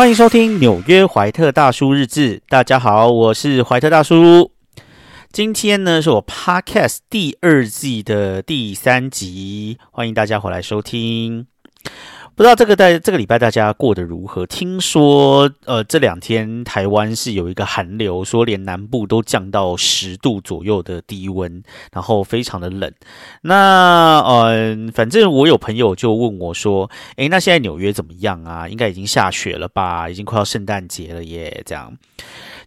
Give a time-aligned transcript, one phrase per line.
[0.00, 2.40] 欢迎收听纽约怀特大叔日志。
[2.48, 4.50] 大家好，我是怀特大叔。
[5.30, 11.46] 今天呢是我 Podcast 第二季的第三集，欢迎大家回来收听。
[12.34, 14.46] 不知道这个在这个礼拜大家过得如何？
[14.46, 21.62] 听说呃这两天台湾是有一个寒流，说连南部都降到十度左右的低温，
[21.92, 22.90] 然后非常的冷。
[23.42, 28.66] 那呃反正我有朋友就问我说：“诶，那现在纽约怎么样啊？
[28.66, 30.08] 应该已经下雪了吧？
[30.08, 31.94] 已经快要圣诞节了耶！”这样。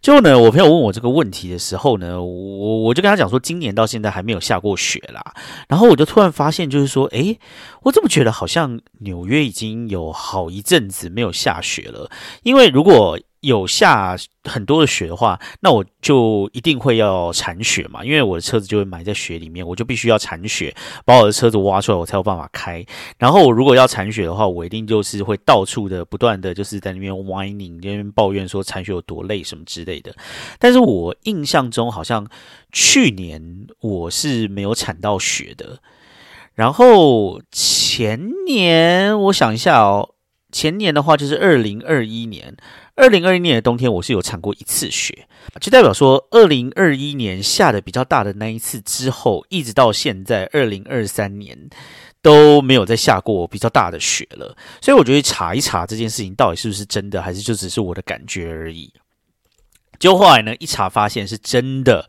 [0.04, 5.32] 就呢，我朋友问我这个问题的时候呢，我我就跟他讲说，今年到现在还没有下过雪啦。
[5.66, 7.38] 然后我就突然发现，就是说，诶，
[7.84, 12.10] 我怎么觉得好像纽约已经有好一阵子没有下雪了？
[12.42, 22.84] 因为如果有下很多的雪的话，那我就一定会要铲雪嘛，因为我的车子就会埋在雪里面，我就必须要铲雪，把我的车子挖出来，我才有办法开。
[23.18, 30.14] 然后我如果要铲雪的话，我一定就是会到处的不断的就是在那边 whining，那边抱怨说铲雪有多累什么之类的。
[30.58, 32.26] 但是我印象中好像
[32.72, 35.80] 去年我是没有铲到雪的，
[36.54, 40.13] 然后前年我想一下哦。
[40.54, 42.56] 前年的话就是二零二一年，
[42.94, 45.26] 二零二一年的冬天我是有铲过一次雪，
[45.60, 51.58] 就代表说二零二一年下的比较大的那一次之后，一直到现在二零二三年
[52.22, 54.56] 都没有再下过比较大的雪了。
[54.80, 58.92] 所以我觉得查一查这件事情到底是不是真的，还是就只是我的感觉而已。
[59.98, 62.08] 结果后来呢，一查发现是真的。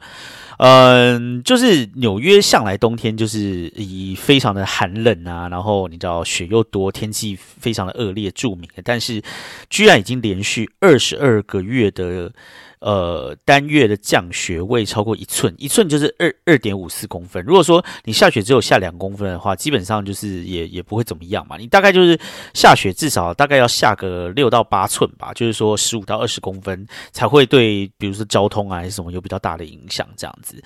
[0.57, 9.21] 嗯，就是纽约向来冬天就是以非常的寒冷啊，然后你知道雪又多，天气非常的恶劣著名的，但是
[9.69, 12.31] 居然已经连续二十二个月的。
[12.79, 17.43] 呃，单月的降雪未超过一寸，一寸就是二二点五四公分。
[17.45, 21.57] 如果说你下雪只有下两公分的话，基本上就是也也不会怎么样嘛。
[21.57, 22.19] 你大概就是
[22.53, 30.61] 下雪至少大概要下个六到八寸吧，就是说十五到二十公分才会对，比如说交通啊还是什么有比较大的影响这样子。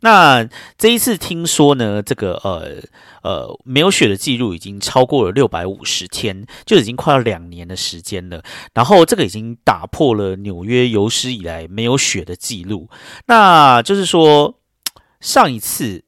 [0.00, 2.82] 那这一次听说呢，这个呃
[3.24, 8.44] 呃没有雪的记录已经超过了六百五十天，就已经快要两年的时间了。
[8.74, 11.64] 然后这个已经打破了纽约有史以来。
[11.64, 12.90] 没有雪的记录，
[13.26, 14.60] 那就是说，
[15.20, 16.04] 上一次，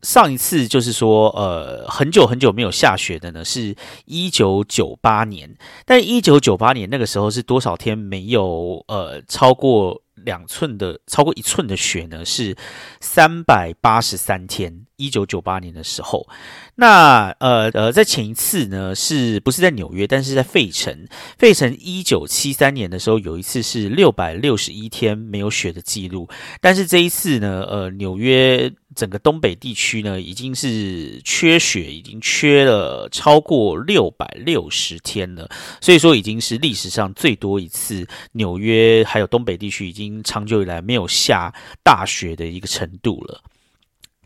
[0.00, 3.76] 上一次就是说，呃，很久很久没有下雪的呢，是
[4.06, 5.54] 一九九八年。
[5.84, 12.24] 但一九九八年那个时候是多少天没有呃超过两寸的，超过一寸的雪呢？
[12.24, 12.56] 是
[13.00, 14.86] 三百八十三天。
[14.96, 16.24] 一九九八年的时候。
[16.76, 20.06] 那呃呃，在前一次呢，是不是在纽约？
[20.06, 26.28] 但是在费城，费城一九七三年的时候，有一次是六百六十一天没有雪的记录。
[26.60, 35.50] 但是这一次呢，呃，纽约整个东北地区呢，已经是缺雪，已经缺了超过六百六十天了。
[35.80, 41.52] 所以说，已经是历史上最多一次，纽约还有东北地区已经长久以来没有下
[41.82, 43.42] 大雪的一个程度了。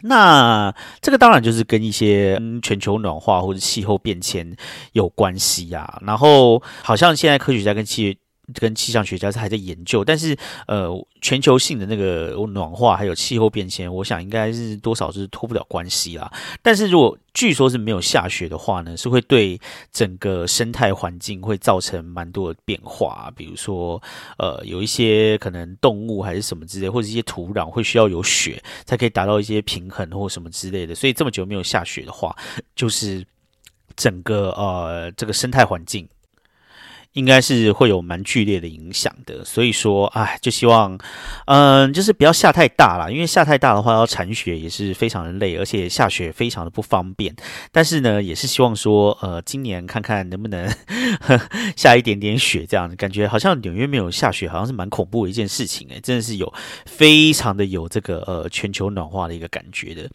[0.00, 4.56] 那这个当然就是跟一些全球暖化或者气候变迁
[4.92, 6.00] 有关系呀。
[6.06, 8.16] 然后好像现在科学家跟气
[8.54, 10.36] 跟气象学家是还在研究，但是
[10.66, 10.88] 呃，
[11.20, 16.32] 全球性的那个暖化还有气候变迁，我想应该是多少是脱不了关系啦。
[16.62, 19.60] 但是如果据说是没有下雪的话呢，是会对
[19.92, 24.02] 整个生态环境会造成蛮多的变化，比如说，
[24.38, 30.94] 呃，有一些可能动物还是什么之类，或者一些土壤会需要有雪才可以达到一些平衡或什么之类的。
[30.94, 32.34] 所以这么久没有下雪的话，
[32.74, 33.24] 就是
[33.94, 36.08] 整个呃这个生态环境。
[37.14, 40.96] 应该是会有蛮剧烈的影响的，所以说，哎，就希望，
[41.46, 47.34] 嗯，就是不要下太大了，因为下太大的话要铲雪也是非常的累，而且下雪非常的不方便。
[47.72, 50.70] 但是呢，也是希望说，呃，今年看看能不能
[51.74, 56.52] 下一点点雪，这样感觉好像纽约没有下雪，好像是蛮恐怖的一件事情，哎，真的是有
[56.86, 60.08] 非常的有这个呃全球暖化的一个感觉的。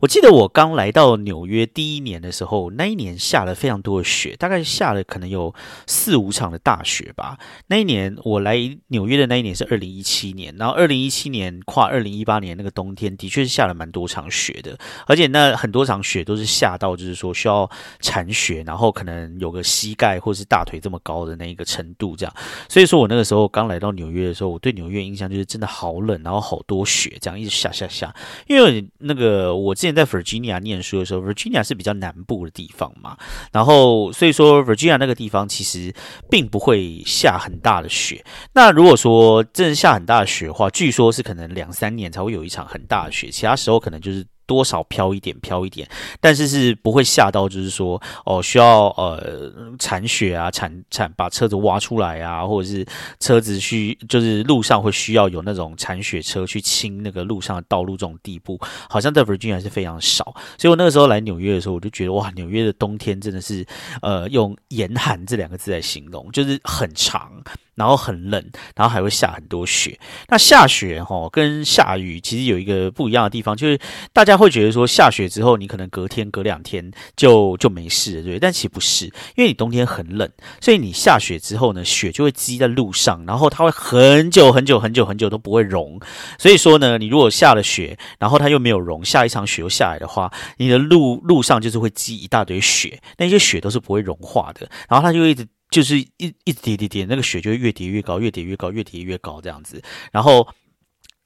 [0.00, 5.52] 我记得我刚来到纽约第一年的时候，那一年下了非常多的雪，大概下了可能有
[5.86, 6.25] 四五。
[6.26, 7.38] 五场的大雪吧。
[7.68, 8.58] 那一年我来
[8.88, 14.76] 纽约的那一年是二零一七年，然后二零一七年跨二零一八年那个冬天，的确是下了蛮多场雪的，
[15.06, 17.70] 而且那很多场雪都是下到就是说需要
[18.00, 22.34] 铲雪，然后可能有个膝盖或是大腿这么高的那一个程度这样。
[22.68, 28.12] 所以说我那个时候刚来到纽约的时候，我对纽约印象就是真的好冷，然后好多雪这样一直下下下。
[28.48, 33.16] 因为那个我之前在 Virginia 念书的时候，Virginia 是比较南部的地方嘛，
[33.52, 35.94] 然后所以说 Virginia 那个地方其实。
[36.30, 38.24] 并不会下很大的雪。
[38.52, 45.88] 那如果说真的下很大的雪的话，据说是可能两三年才会有一场很大的雪，其他时候可能就是多少飘一点，飘一点，
[46.20, 52.86] 但是是不会下到就是说哦需要呃铲雪啊，铲铲把车子挖出来啊，或者是
[53.20, 58.58] 车子需就是路上会需要有那种铲雪车去清那个路上的道路这种地步，
[58.88, 60.34] 好像在 Virginia 是非常少。
[60.56, 63.66] 所以我那个时候来纽约的时候，我就觉得哇，纽约的冬天真的是
[64.02, 67.32] 呃用严寒这两个字来形容，就是很长。
[67.76, 68.44] 然后很冷，
[68.74, 69.98] 然后还会下很多雪。
[70.28, 73.78] 那下雪哈跟下雨其实有一个不一样的地方，就是
[74.12, 78.38] 大家会觉得说下雪之后你可能隔天隔两天就就没事了，对？
[78.40, 79.04] 但其实不是，
[79.36, 80.28] 因为你冬天很冷，
[80.60, 86.00] 所以你下雪之后呢，雪就会积在路上，然后它会很久很久很久很久都不会融。
[86.38, 95.46] 所以说呢，你如果下了雪，然后它又没有融，下一场雪又下来的话，你的路路上就是会积一大堆雪，那些雪都是不会融化的，然后它就一直。
[95.76, 100.48] 就是一一直叠叠叠，那个血就越叠越高，越叠越高，越叠越高这样子，然后。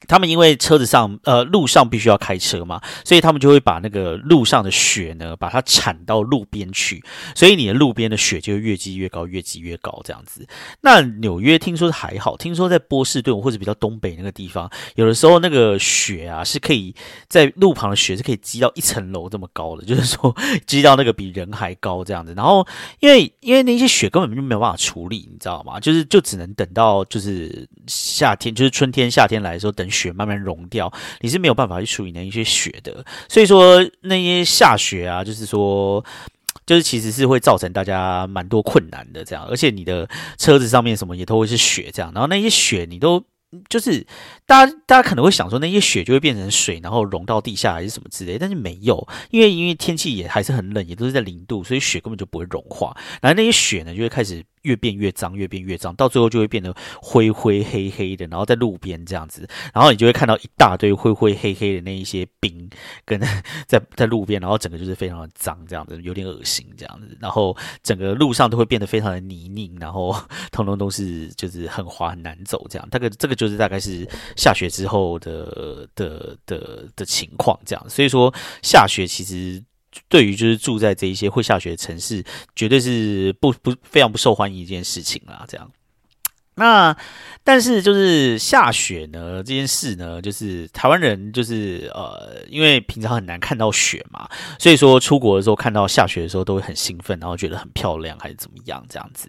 [0.07, 7.03] 他们因为车子上，呃，路上必须要开车嘛，所以他们就会把那个路上的雪呢，把它铲到路边去，
[7.35, 10.45] 所以你的路边的雪就会越积越高，越积越高这样子。
[10.81, 16.95] 那纽约听说还好，听说在波士顿或者比较东北那个地方，有的时候那个雪啊是可以
[17.27, 22.33] 在路旁的雪是可以积到一层楼这么高的， 就是说积到那个比人还高这样子。
[22.35, 22.65] 然后
[23.01, 25.79] 因为因为那些雪根本就没有办法处理，你知道吗？
[25.79, 29.90] 就是就只能等到就是夏天，就是春天夏天来的时候等。
[29.91, 33.05] 雪慢慢融掉，你是没有办法去处理那一些雪的。
[33.27, 36.03] 所以说那些下雪啊，就是说，
[36.65, 39.23] 就是其实是会造成大家蛮多困难的。
[39.25, 42.11] 这样，而且你的车子上面什么也都会是雪，这样。
[42.13, 43.23] 然后那些雪你都
[43.69, 44.05] 就是
[44.45, 52.95] 大家大家可能会想说，那些雪就会变成水，然后融到地下还是什么之类，但是没有，因为因为天气也还是很冷，也都是在零度，所以雪根本就不会融化。
[53.21, 54.43] 然后那些雪呢，就会开始。
[54.63, 62.69] 越变越脏，越变越脏，到最后就会变得灰灰黑黑的，然后在路边这样子，然后你就会看到一大堆灰灰黑黑的那一些冰，
[63.05, 63.19] 跟
[63.67, 70.15] 在在路边，然后整个就是非常的脏，这样子有点恶心这样子，然后整个路上都会变得非常的泥泞，然后
[70.51, 79.63] 通通都是就是很滑很难走这样，大概这个就是大概是下雪之后的的的的情况这样，所以说下雪其实。
[80.07, 82.23] 对于就是住在这一些会下雪的城市，
[82.55, 85.71] 绝对是不不非常不受欢迎一件事情啦，这样。
[86.61, 86.95] 那
[87.43, 94.29] 但是就是下雪呢这件事呢，就是台湾人就是呃，因为平常很难看到雪嘛，
[94.59, 99.27] 所以说出国的时候看到下雪的时候都会很兴奋，然后觉得很漂亮还是怎么样这样子。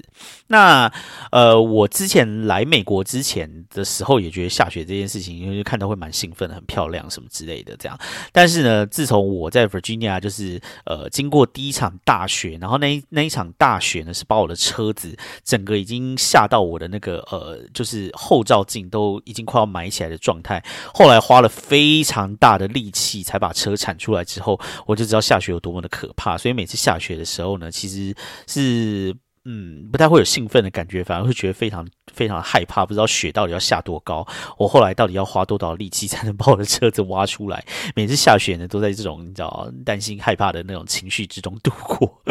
[0.48, 0.92] 那
[1.30, 7.98] 呃，我之前来美国之前的时候也觉得下雪这件事情，因为看到会蛮兴奋的，很漂亮什么之类的这样。
[8.30, 17.21] 但是呢，自从我在 Virginia 就是呃经过第一场大雪，然后那那一场大雪呢是把我的车子整个已经下到我的那个。
[17.30, 20.62] 呃，就是后照镜都已经快要埋起来的状态。
[20.92, 26.36] 后来花了非常大的力气才把车铲出来之后，我就知道下雪有多么的可怕。
[26.36, 28.14] 所以每次下雪的时候呢，其实
[28.46, 29.14] 是
[29.44, 34.26] 嗯不太会有兴奋的感觉，反而会觉得非常非常害怕，不知道雪到底要下多高，
[34.56, 37.64] 我后来到底要花多少力气才能把我的车子挖出来。
[37.94, 42.22] 每次下雪呢，都在这种你知道担心害怕的那种情绪之中度过。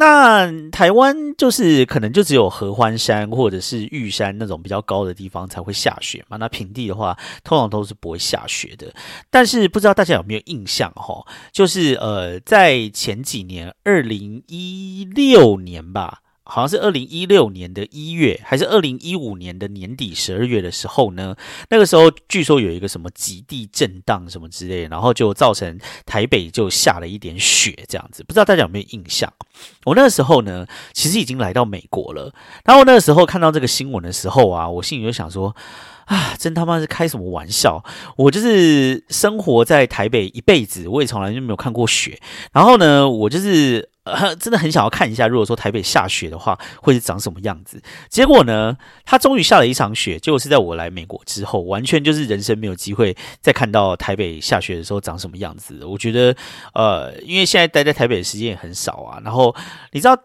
[0.00, 6.36] 那台湾就是可能就只有合欢山或者是玉山那种比较高的地方才会下雪嘛。
[6.36, 8.94] 那平地的话，通常都是不会下雪的。
[9.28, 11.26] 但是不知道大家有没有印象哈？
[11.50, 16.20] 就是呃，在前几年，二零一六年吧。
[16.50, 21.36] 好像是二零一六年的一月，还是二零一五年的年底十二月的时候呢？
[21.68, 28.24] 那个时候据说有一个什么极地震荡什么之类，然后就造成台北就下了一点雪，这样子。
[28.24, 29.30] 不知道大家有没有印象？
[29.84, 32.32] 我那个时候呢，其实已经来到美国了。
[32.64, 35.54] 然后那个时候看到这个新闻的时候啊，我心里就想说。
[36.08, 37.84] 啊，真他妈是开什么玩笑！
[38.16, 42.18] 我就是生活在台北一辈子，我也从来就没有看过雪。
[42.50, 43.90] 然后呢，我就是
[44.38, 47.82] 真的很想要看一下，如果说台北下雪的话，会是长什么样子。
[48.08, 55.84] 结果呢，它终于下了一场雪，结果是在我来美国之后，完全就是人生没有机会再看到台北下雪的时候长什么样子。
[55.84, 56.36] 我觉得，
[56.74, 59.20] 呃，因为现在待在台北的时间也很少啊。
[59.24, 59.54] 然后
[59.92, 60.16] 你知道。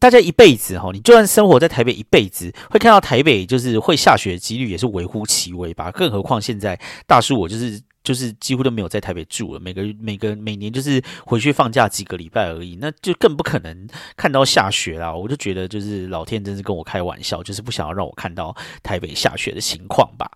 [0.00, 5.88] 大家一辈子哈，你就算生活在台北一辈子，会看到台北就是会下雪的几率也是微乎其微吧。
[5.92, 15.12] 更何况现在大叔我就是就是几乎都没有在台北住了，每个每个每年就是回去放假几个礼拜而已，那就更不可能看到下雪啦。
[15.12, 20.30] 我就觉得就是老天真是跟我开玩笑，就是不想要让我看到台北下雪的情况吧。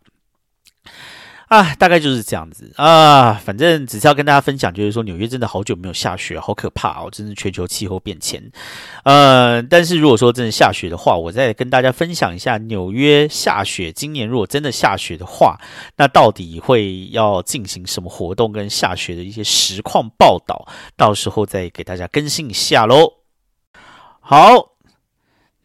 [1.49, 3.33] 啊，大概就是这样子啊。
[3.35, 7.09] 反正只是要跟大家分享，就是说纽约真的好久没有下雪，好可怕哦！
[7.11, 8.43] 真是全球气候变迁。
[9.05, 13.91] 呃，但是如果说真的下雪的话，我再跟大家分享一下纽约下雪。
[13.91, 15.59] 今年如果真的下雪的话，
[15.97, 18.53] 那到底会要进行什么活动？
[18.53, 23.15] 跟下雪的一些实况报道，到时候再给大家更新一下喽。
[24.21, 24.78] 好。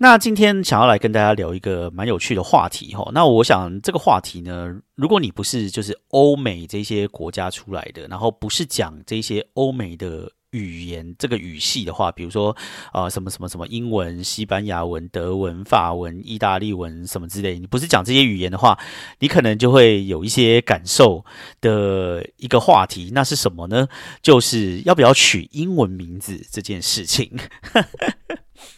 [0.04, 3.10] 那今天想要来跟大家聊一个蛮有趣的话题哈。
[3.14, 12.54] 那我想这个话题呢，如果你不是就是欧美这些国家出来的，然后不是讲这些欧美的语言这个语系的话，比如说
[12.92, 18.78] 啊什么什么什么英文、西班牙文、德文、法文、意大利文什么之类，你不是讲这些语言的话，
[19.20, 21.24] 你可能就会有一些感受
[21.62, 23.10] 的一个话题。
[23.14, 23.88] 那是什么呢？
[24.22, 27.32] 就是要不要取英文名字这件事情。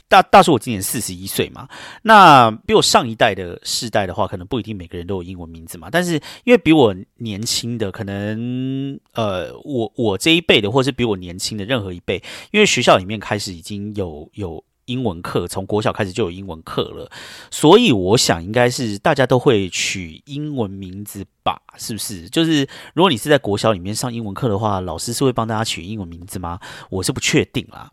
[0.08, 1.68] 大大叔，我今年四十一岁嘛，
[2.04, 5.90] 那比我上一代的世代的话，可能不一定每个人都有英文名字嘛。
[5.92, 6.14] 但是
[6.44, 17.10] 因为比我年轻的，可能呃，我我这一辈的，或是比我年轻的任何一辈，因为学校里面开始已经有有英文课，从国小开始就有英文课了，
[17.50, 21.60] 所以我想应该是大家都会取英文名字吧？
[21.80, 22.30] 是不是？
[22.30, 26.60] 就是如果你是在国小里面上英文课的话，老师是会帮大家取英文名字吗？
[26.92, 27.92] 我是不确定啦。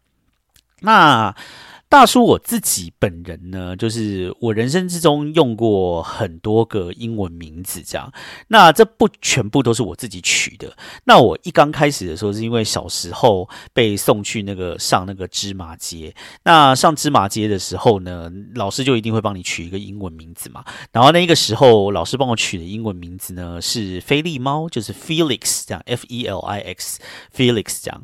[0.81, 1.35] 那。
[1.93, 8.11] 大叔，我自己本人呢，就是我人生之中用过很多个英文名字，这样。
[8.49, 10.75] 那这不全部都是我自己取的。
[11.05, 16.15] 那我一刚开始的时候，是因为小时候被送去那个上那个芝麻街。
[16.45, 20.65] 那上芝麻街的时候呢，老师就一定会帮你取一个英文名字嘛。
[20.93, 28.03] 然后那个时候，老师帮我取的英文名字呢是菲利猫，就是 Felix 这样，F E L I X，Felix 这样。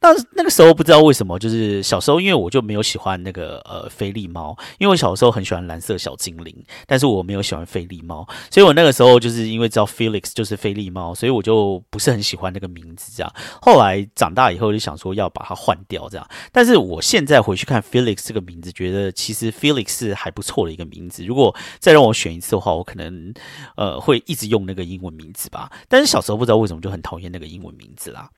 [0.00, 3.18] 那那个时候不知道为什么，就是小时候因为我就没有喜欢。
[3.18, 6.54] 那个呃，菲利猫，因为我小时候很喜欢蓝色小精灵，
[6.86, 13.12] 但是我没有喜欢菲利猫，所以我那个时候就是因为知道 Felix 就是菲利猫，所以我就不是很喜欢那个名字。
[13.16, 16.28] 这样，后来长大以后就想说要把它换掉，这样。
[16.52, 21.24] 但是我现在回去看 Felix 这个名字，觉得其实 Felix 是还不错的一个名字。
[21.24, 23.34] 如果再让我选一次的话，我可能
[23.76, 25.70] 呃会一直用那个英文名字吧。
[25.88, 28.30] 但是小时候不知道为什么就很讨厌那个英文名字啦。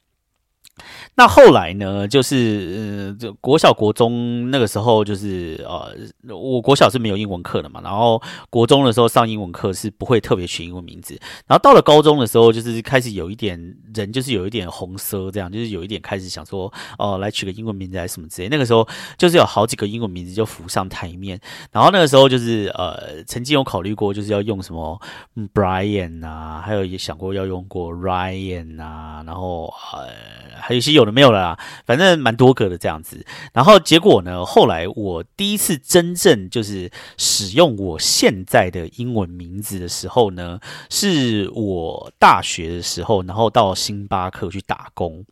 [1.15, 2.09] 那后来呢？
[2.09, 5.95] 就是呃，就国小、国中那个时候，就是呃，
[6.35, 7.81] 我国小是没有英文课的嘛。
[7.83, 11.19] 然后国中的时候上英文课是不会特别取英文名字。
[11.47, 13.59] 然后到了高中的时候，就是开始有一点
[13.95, 18.49] 人，就是有一点红色这样，就是有一点开始想说，哦，来取个英文名字还是什么之类。
[18.49, 21.39] 那个时候就是有好几个英文名字就浮上台面。
[21.71, 24.99] 然后那个时候就是呃，曾经有考虑过就是要用什么
[25.53, 30.09] Brian 啊，还有也想过要用过 Ryan 啊，然后呃。
[30.71, 33.27] 还有些有的没有了啦，反正蛮多个的这样子。
[33.53, 45.25] 然后结果呢，后来我第一次真正就是使用我现在的英文名字的时候呢，是我大学的时候，然后到星巴克去打工。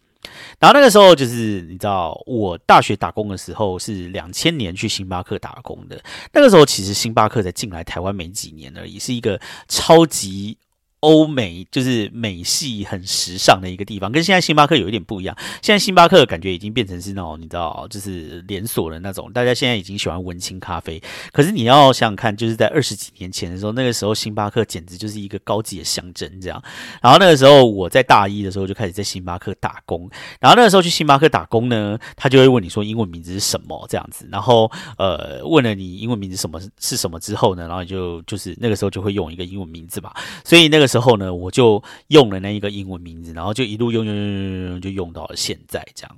[0.59, 6.02] 然后那个时候就是你知道，我大学打工的时候是两千年去星巴克打工的。
[6.33, 10.59] 那个时候其实星巴克才进来台湾没几年而已，是一个超级。
[11.00, 15.37] 欧美就是美系很时尚的一个地方，跟现在星巴克有一点不一样。
[15.62, 19.33] 现在星巴克感觉已经变成是那种你知道，就是连锁的那种。
[19.33, 21.00] 大家现在已经喜欢文青咖啡，
[21.33, 26.28] 可是你要想想看，就是在二十几年前的时候，那个时候星巴克简直就是一个高级的象征。
[26.40, 26.61] 这样，
[27.00, 40.12] 然后那个时候我在大一的时候就开始在星巴克打工，然后那个时候去星巴克打工呢，他就会问你说英文名字是什么这样子，然后呃问了你英文名字什么是什么之后呢，然后就就是那个时候就会用一个英文名字嘛，
[40.43, 40.88] 所以那个。
[40.88, 46.16] 时候呢，我就用了那一个英文名字，然后就一路用用用用用，就用到了现在这样。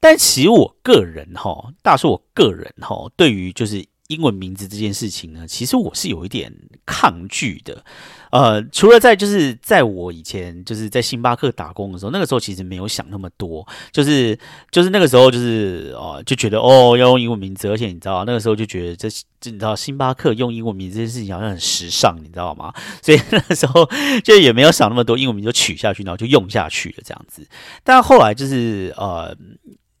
[0.00, 6.52] 但其实我个人哈，大叔，我个人哈，对于就是英文名字这件事情呢，其实我是有一点
[6.86, 7.84] 抗拒的。
[8.34, 14.36] 呃，除了在就是在我以前就是在星巴克打工的时候，那个时候其实没有想那么多，就是
[14.72, 19.08] 就是那个时候就是哦，就觉得哦要用英文名字，而且你知道那个时候就觉得这
[19.40, 22.74] 这你知道星巴克用英文名字这件事情好像很时尚，你知道吗？
[23.00, 23.88] 所以那个时候
[24.24, 27.46] 就也没有想那么多，英文名就取下去，然后就用下去了这样子。
[27.84, 29.32] 但后来就是呃。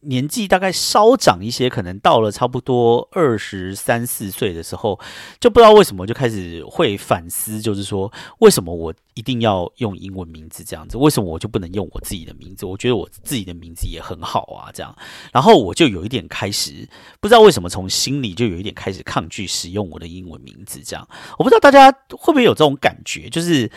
[0.06, 4.98] 年纪大概稍长一些，可能到了差不多二十三四岁的时候，
[5.40, 10.96] 就不知道为什么就开始会反思，就是说为什么我一定要用英文名字这样子？
[10.96, 12.66] 为什么我就不能用我自己的名字？
[12.66, 14.94] 我觉得我自己的名字也很好啊，这样。
[15.32, 16.88] 然后我就有一点开始
[17.20, 21.08] 不知道为什么从心里就有一点开始抗拒使用我的英文名字，这样。
[21.38, 23.70] 我不知道大家会不会有这种感觉，就是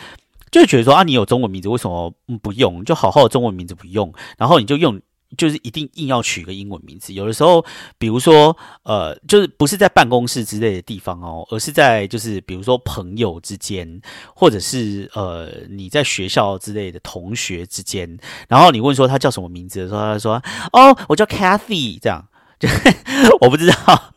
[0.50, 2.84] 就觉得说啊，你有中文名字为什么不用？
[2.84, 5.00] 就好好的中文名字不用，然后你就用。
[5.36, 7.12] 就是一定硬要取一个英文名字。
[7.12, 7.64] 有的时候，
[7.98, 14.00] 比如说呃，就是不是在办公室之类的地方哦，而是在就是比如说朋友之间，
[14.34, 18.18] 或者是呃你在学校之类的同学之间，
[18.48, 20.42] 然后你问说他叫什么名字的时候，他说
[20.72, 22.26] 哦，我叫 Kathy，这样
[22.58, 22.68] 就
[23.40, 24.14] 我不知道。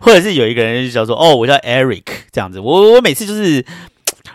[0.00, 2.60] 或者是有一个人就叫说哦，我叫 Eric 这样子。
[2.60, 3.66] 我我每次就是，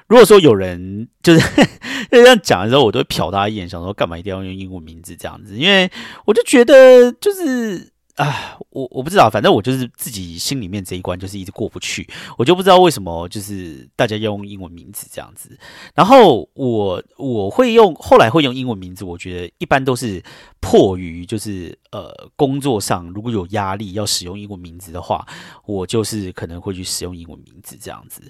[0.10, 1.68] 如果说有人就是
[2.12, 5.56] 这样讲的时候，我都会瞟他一眼，想说干嘛一定要用英文名字这样子？
[5.56, 5.90] 因为
[6.26, 7.94] 我就觉得就是。
[8.20, 12.06] 啊，我我不知道，反正我就是自己心里面这一关就是一直过不去，
[12.38, 15.58] 我就不知道为什么就是大家要用英文名字这样子。
[15.96, 20.22] 然后我我会用后来会用英文名字，我觉得一般都是
[20.60, 25.26] 迫于就是呃工作上如果有压力要使用英文名字的话，
[25.66, 28.30] 我就是可能会去使用英文名字这样子。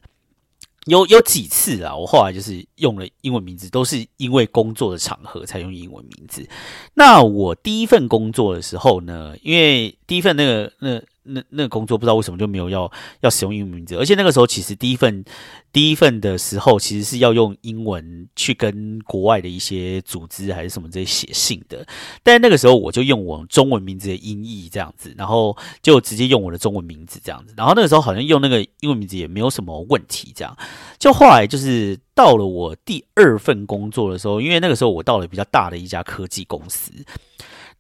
[0.86, 6.48] 有有几次啊，我后来就是用了英文名字，都是因为工作的场合才用英文名字。
[6.94, 11.02] 那我第一份工作的时候呢，因为第一份那个那。
[11.24, 15.24] 那那个工作不知道为什么就没有要要使用英文名字，而且那个时候其实第一份
[15.72, 21.86] 第一份的时候其实是要用英文去跟国外的一些组织还是什么这些写信的，
[22.24, 30.58] 但那个时候我就用我中文名字的音译这样子，然后就直接用我的中文名字这样子，然后那个时候好像用那个英文名字也没有什么问题，这样。
[30.98, 36.92] 就后来就是到了我第二份工作的时候，因为那个时候我到了比较大的一家科技公司。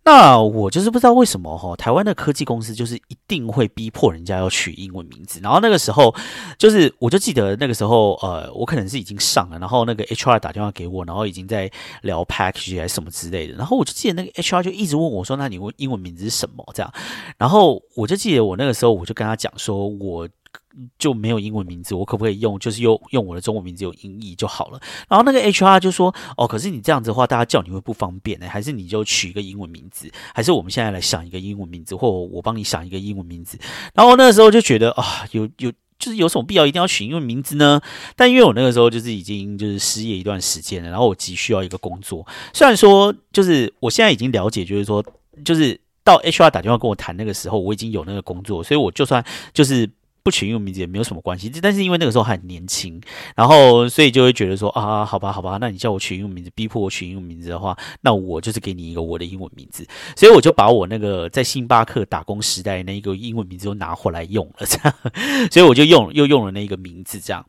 [0.03, 5.39] 那我就是不知道为什么哈，台湾的科技公司就是一定会逼迫人家要取英文名字。
[5.43, 6.15] 然后那个时候，
[6.57, 11.69] 就是我就记得那个时候，呃，我可能是已经上了，然后那个 HR 打电话给我，然后已经在
[12.01, 13.53] 聊 package 还是什么之类的。
[13.53, 16.91] 然后我就记得那个 HR 就一直问我说：“那你英文名字是什么？”这样，
[17.37, 20.27] 然后我就记得我那个时候我就跟他讲说：“我。”
[20.97, 22.57] 就没有英文名字，我可不可以用？
[22.59, 24.79] 就是用用我的中文名字有音译就好了。
[25.07, 30.09] 然后那个 HR 就说：“哦，可是你这样子的话，大家叫你会不方便呢，还是你就取一个英文名字？
[30.33, 33.57] 还是我们现在来想一个英文名字，或我帮你想一个英文名字？”
[33.93, 37.81] 然后那个时候就觉得啊，有有就是有什么必要一定要取英文名字呢？
[38.15, 42.25] 但因为我那个时候就是已经就是失业一段时间了，然后我急需要一个工作。
[42.53, 45.03] 虽然说就是我现在已经了解，就是说
[45.43, 49.89] 就是到 HR 打电话跟我谈那个时候，我已经有那个工作，所以我就算就是。
[50.23, 53.01] 不取英文名字也没有什么关系，但是因为那个时候还很年轻，
[53.35, 64.93] 然后所以就会觉得说啊，好吧，好吧，那你叫我取英文名字，逼迫我取英文名字的话，那我就是给你一个我的英文名字，所以我就把我那个在星巴克打工时代那一个英文名字都拿回来用了，这样，
[65.51, 67.45] 所以我就用又用了那个名字，这样。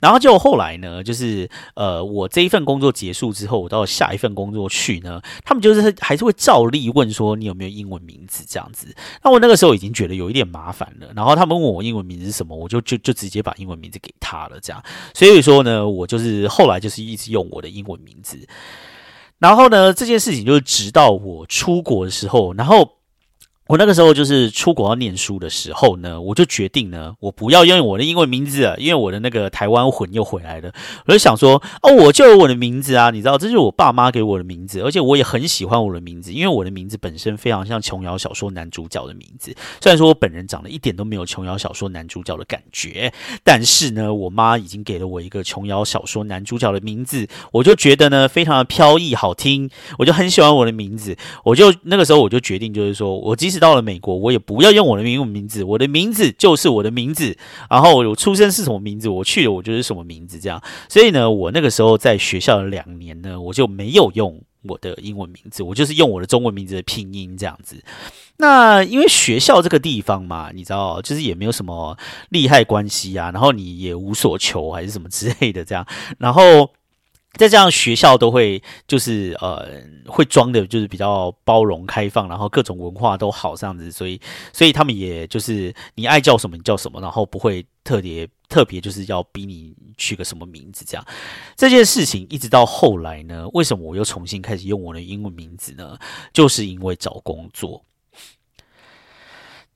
[0.00, 8.94] 然后就后来呢，就是呃，我这一份工作结束之后，我到下一份工作去呢，他们就是还是会照例问说你有没有英文名字这样子。
[9.22, 14.82] 那我那个时候已经觉得有一点麻烦了，然后他们问我英文名字是什么，我就就就直接把英文名字给他了这样。
[15.14, 18.38] 所以说呢，我就是后来就是一直用我的英文名字。
[19.38, 22.95] 然后呢，这件事情就是直到我出国的时候，然后。
[23.68, 30.72] 我那个时候就是出国要念书的时候呢，我就决定呢，我不要用我的英文名字了，因为我的那个台湾魂又回来了。
[31.06, 39.52] 我就想说，哦，我就有我的名字啊，你知道，这是我爸妈给我的名字，而且我也很喜欢我的名字，因为我的名字本身非常像琼瑶小说男主角的名字。
[39.80, 51.16] 虽然说我本人长得一点都没有琼瑶小说男主角的感觉，但是呢，我妈已经给了我一个琼瑶小说男主角的名字，我就觉得呢，非常的飘逸好听，我就很喜欢我的名字。
[51.42, 57.36] 我就那个时候我就决定，就是说我即使到了美国，我也不要用我的英文名字，我的名字就是我的名字。
[57.70, 60.62] 然后我出生是什么名字，我去了我就是什么名字，这样。
[60.88, 67.82] 所以呢，我那个时候在学校的两年呢，我就没有用我的英文名字，我就是用我的中文名字的拼音这样子。
[68.38, 71.96] 那因为学校这个地方嘛，你知道，就是也没有什么
[72.30, 75.86] 利害关系啊，然后你也无所求还是什么之类的这样，
[76.18, 76.70] 然后。
[77.36, 79.68] 在这样学校都会就是呃
[80.06, 84.20] 会装的，就是比较包容开放，然后各种文化都好这样子，所以
[84.52, 91.06] 所以他们也就是你爱叫什么你叫什么，然后不会特别特别就是要逼你取个什么名字这样。
[91.56, 95.98] 这件事情一直到后来呢，为什么我又重新开始用我的英文名字呢？
[96.32, 97.84] 就是因为找工作。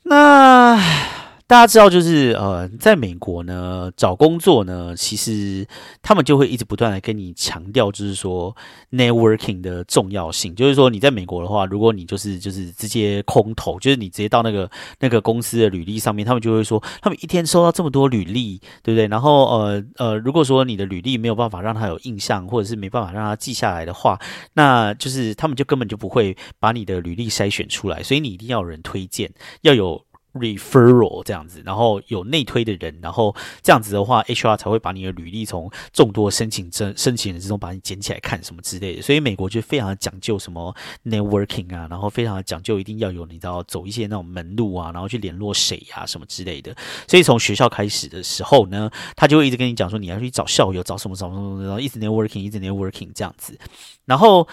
[0.03, 1.30] 那。
[1.51, 5.67] 大家知道，就是呃，在美国呢，找工作呢，其实
[6.01, 8.57] 他们就会一直不断的跟你强调，就是说
[8.93, 10.55] networking 的重要性。
[10.55, 19.09] 就是说，你在美国的话，如果你就是就是直接空投，就是你直接到那个那个公司的履历上面，他们就会说，他们一天收到这么多履历，对不对？
[19.09, 24.17] 然后呃呃，如果说你的履历没有办法让他有印象，或者是没办法让他记下来的话，
[24.53, 28.05] 那就是他们就根本就不会把你的履历筛选出来。
[28.05, 29.29] 所以你一定要有人推荐，
[29.63, 30.01] 要有。
[30.35, 39.03] Referral 这样子，然后有内推的人，然后这样子的话，HR 才会把你的履历从众多申请申申请人之中把你捡起来看什么之类的。
[39.03, 46.75] 所以美国就非常讲究什么 networking 啊，然后非常讲究一定要有你知道走一些那种门路啊，然后去联络谁啊什么之类的。
[47.09, 53.59] 所以从学校开始的时候呢，他就会一直跟你讲说你要去找校友，找什么找什么，然后一直 networking，一直 networking 这样子。
[54.05, 54.47] 然后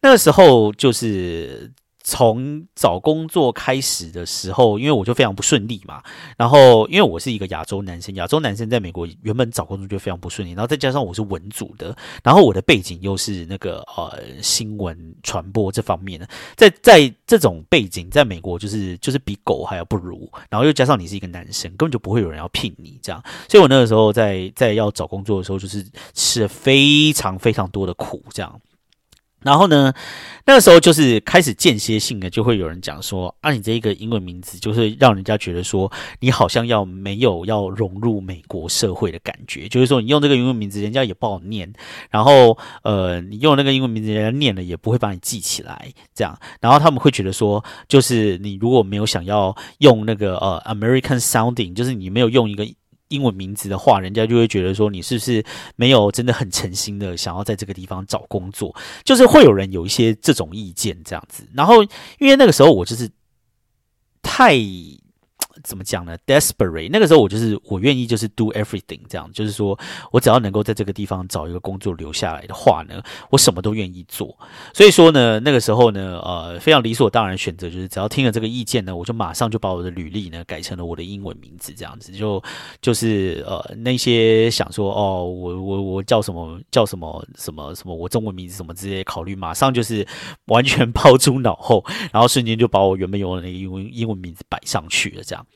[0.00, 1.72] 那个时候就是。
[2.10, 6.02] 从找工作开始的时候，因为我就非常不顺利嘛，
[6.36, 28.60] 然后因为我是一个亚洲男生，亚洲男生在美国原本找工作就非常不顺利，然后再加上我是文组的，然后我的背景又是那个呃新闻传播这方面的，在在这种背景，在美国就是就是比狗还要不如，然后又加上你是一个男生，根本就不会有人要聘你这样，所以我那个时候在在要找工作的时候，就是吃了非常非常多的苦这样。
[29.42, 29.92] 然后呢，
[30.44, 39.68] 那个时候就是开始间歇性的，就会有人讲说：“啊，你这一个英文名字，就是让人家觉得说你好像要没有要融入美国社会的感觉。
[39.68, 41.72] 就是说，你用这个英文名字，人家也不好念。
[42.10, 45.92] 然后，呃，你用那个英文名字，人家念了也不会把你记起来。
[46.14, 52.66] 这样，然后他们会觉得说，就是你如果没有想要用那个呃 American sounding，就是你没有用一个。”
[53.10, 55.44] 英文名字的话，人家就会觉得说你是不是
[55.76, 61.46] 没有真的很诚心的想要在这个地方找工作，就是会有人有一些这种意见这样子。
[61.54, 61.82] 然后
[62.18, 63.08] 因为那个时候我就是
[64.22, 64.58] 太。
[65.62, 69.78] 怎么讲呢？Desperate，那个时候我就是我愿意就是 do everything，这样就是说
[70.12, 74.36] 我只要能够在这个地方找一个工作留下来的话呢，我什么都愿意做。
[74.72, 82.42] 所以说呢，那个时候呢，呃，非常理所当然选择就是只要听了这个意见呢，我就马上就把我的履历呢改成了我的英文名字，这样子就
[82.80, 90.06] 就是呃那些想说哦，我我我叫什么叫什么什么什么我中文名字什么之类考虑，马上就是
[90.46, 95.46] 完全抛诸脑后，然后瞬间就把我原本有的那个英文英文名字摆上去了，这样。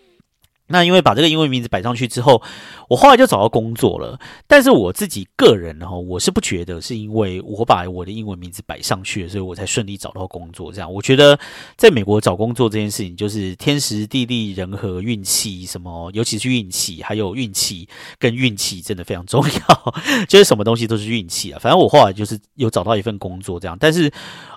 [0.67, 2.41] 那因为把这个英文名字摆上去之后，
[2.89, 4.19] 我后来就找到工作了。
[4.47, 10.73] 但是我自己个人哈，我是不觉得是因为我把我的英文名字摆上去，所以我才顺利找到工作。
[10.73, 11.39] 这样，我觉得
[11.77, 17.87] 在美国找工作这件事情，就是天时地利人和、运气什么，尤其是运气，还有运气
[18.19, 19.95] 跟运气真的非常重要。
[20.27, 21.59] 就是什么东西都是运气啊。
[21.61, 24.11] 反正我后来就是有找到一份工作这样，但是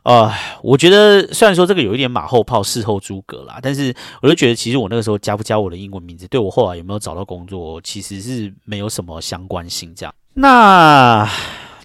[0.03, 0.31] 呃，
[0.63, 5.96] 我觉得虽然说这个有一点马后炮、事后诸葛啦，但是我就觉得其实我那个时候加不加我的英文。
[5.99, 9.93] 名字对我后来有没有找到工作，其实是没有什么相关性。
[9.95, 11.27] 这样，那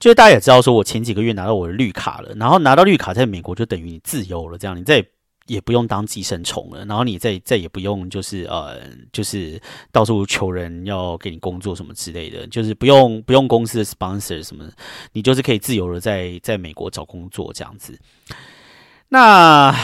[0.01, 4.59] 就是大家也知道，说我前几个月拿到我的绿卡了，然后拿到绿卡，在美国就等于你自由了。
[4.59, 5.05] 这样，你再
[5.47, 8.81] 也不用当寄生虫了，然后你再再也不用就是呃，
[9.13, 14.65] 就是到处求人要给你工作什么之类的，就是不用不用公司的 sponsor 什么，
[15.13, 17.99] 你就是可以自由的在在美国找工作这样子。
[19.09, 19.75] 那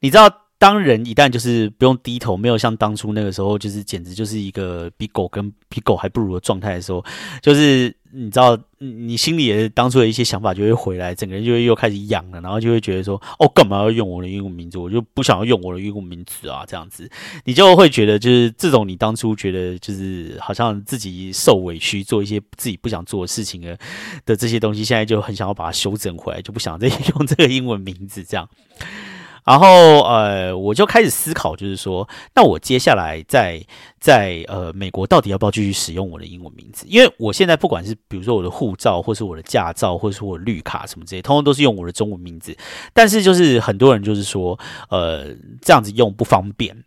[0.00, 0.45] 你知道？
[0.58, 7.04] 当人一旦就是不用低头，没有像当初那个时候，就是简直就是一个比狗跟比狗还不如的状态的时候，
[7.42, 14.78] 就是你知道，你心里也当初的一些想法就会回来，整个人就会又开始痒了，然后就会觉得说，哦，干嘛要用我的英文名字？
[14.78, 17.06] 我就不想要用我的英文名字啊，这样子，
[17.44, 23.78] 你就会觉得就是这种你当初觉得就是好像自己受委屈，做一些自己不想做的事情的
[24.24, 28.48] 的这些东西，现在就很想要把它修正回来，就不想再用这个英文名字这样。
[29.46, 33.64] 然后，呃，我就开始思考，就是说，那我接下来在
[34.00, 36.84] 在呃美国到底要不要继续使用我的英文名字？
[36.88, 42.56] 因为我现在不管是比如说我的护照，或是我的驾照，或是我绿卡什么这些，通通都是用我的中文名字。
[42.92, 44.58] 但是就是很多人就是说，
[44.90, 45.26] 呃，
[45.62, 46.84] 这样子用不方便。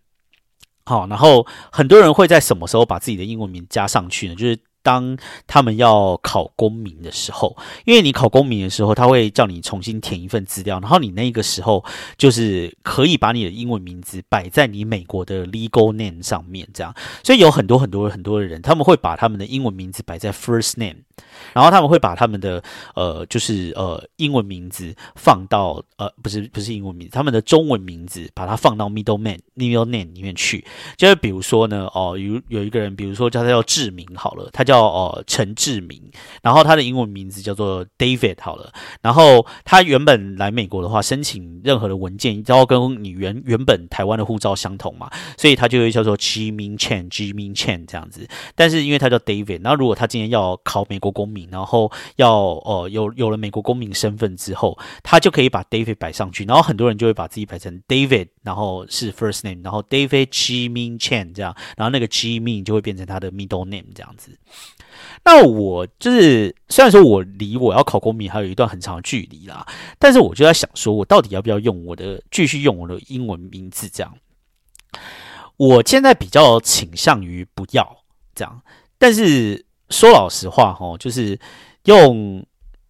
[0.84, 4.36] 好，然后很多人会在什么时候把自己的英文名加上去呢？
[4.36, 4.60] 就是。
[4.82, 11.84] 当他们要考公民的时候，因为你考公民的时候，他会叫你重新填一份资料，然后你那个时候
[12.18, 16.96] 就是可以把你的英文名字摆在你美国的 legal name 上面，这样。
[17.24, 20.96] 所以有很多很多很多的人，他们会把他们的英文名字摆在 first name，
[21.54, 22.64] 然后他们会把他们的
[22.96, 30.64] 呃，就是呃英文名字放到呃，不是不是英文名字，他们的中文名字把它放到 middle man middle name 里面去。
[30.96, 34.69] 就是比如说呢，哦，有有一个人，比如说叫他叫志明好了，他。
[34.70, 36.00] 叫哦陈志明，
[36.44, 48.28] 然后他的英文名字叫做 David 好了，然后他原本来美国的话，申请任何的文件都要跟你原原本台湾的护照相同嘛，所以他就会叫做 Jimmy Chan，Jimmy Chan 这样子。
[48.54, 64.38] 但是因为他叫 David，那如果他今天要考美国公民，然后要哦有有了美国公民身份之后，他就可以把 David 摆上去，然后很多人就会把自己摆成 David，然后是 first name，然后 David Jimmy Chan 这样，然后那个 Jimmy 就会变成他的 middle name 这样子。
[65.32, 69.64] 那我就是，虽然说我离我要考公民还有一段很长的距离啦，
[70.00, 74.12] 但是我就在想，说我到底要不要用我的继续用我的英文名字这样？
[75.56, 77.98] 我现在比较倾向于不要
[78.34, 78.60] 这样，
[78.98, 81.40] 但是说老实话哈，就是
[81.84, 82.44] 用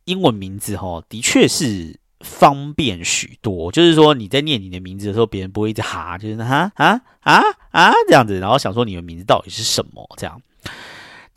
[0.05, 3.69] 英文名字哈，的确是方便许多。
[3.69, 10.41] 就是说你在念你的名字的时候，别人不会一直哈，就是哈啊啊啊这样子，然后想说你的名字到底是什么这样。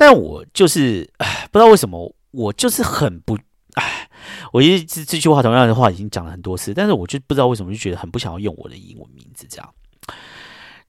[0.03, 1.09] 但我就是
[1.53, 3.39] 不知道为什么，我就是很不
[3.75, 4.11] 哎，
[4.53, 9.75] 我一这这句话同样的话已经讲了很多次，但是我就不知道为什么就觉得很不想要用我的英文名字这样。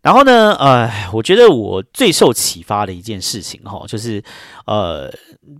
[0.01, 4.21] 然后呢，呃，我觉得我最受启发的一件事情哈，就是
[4.65, 5.07] 呃，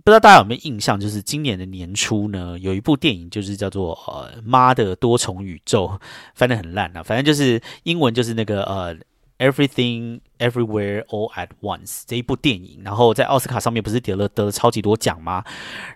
[0.04, 5.86] 不知道大家有没有印象，就是今年的年初呢，有一部电影就是叫做呃《妈的多重宇宙》，
[6.34, 8.96] 翻得很烂啊，反正就是英文就是那个呃。
[9.38, 15.42] Everything Everywhere All at Once 这一部电影，然后在奥斯卡上面不是得了得了超级多奖吗？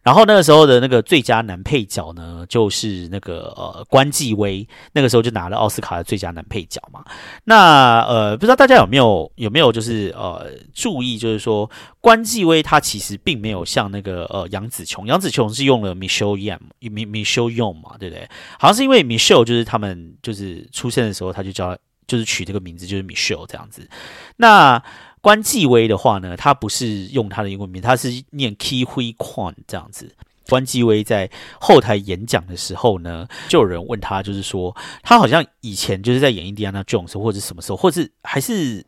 [0.03, 7.05] 然后那个时候的那个最佳男配角呢，就是那个呃关继威，那个时候就拿了奥斯卡的最佳男配角嘛。
[7.45, 11.71] 那呃不知道大家有没有有没有就是呃注意，就是说
[12.01, 18.29] 关继威他其实并没有像那个呃杨紫琼，杨紫琼是用了 Michelle Yam，Mi Michelle Yong 嘛，对不对？
[18.59, 21.77] 好像是因为 Michelle 就是他们就是出现的时候，他就叫。
[22.09, 23.89] 就是取这个名字，就是 Michelle 这样子。
[24.39, 24.83] 那
[25.21, 30.17] 关继威的话呢，他不是用他的英文名，他是念 Key Hui Kwan 这样子。
[30.49, 38.87] 关继威在后台演讲的时候呢，就有人问他，就是说他好像以前就是在演印第安纳 Jones 或者什么时候，或者是还是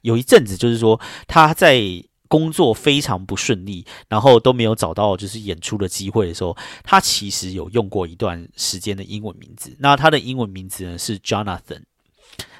[0.00, 9.76] 有一阵子，就是说他在工作非常不顺利，然后都没有找到就是演出的机会的时候，他其实有用过一段时间的英文名字。
[9.80, 11.82] 那他的英文名字呢是 Jonathan。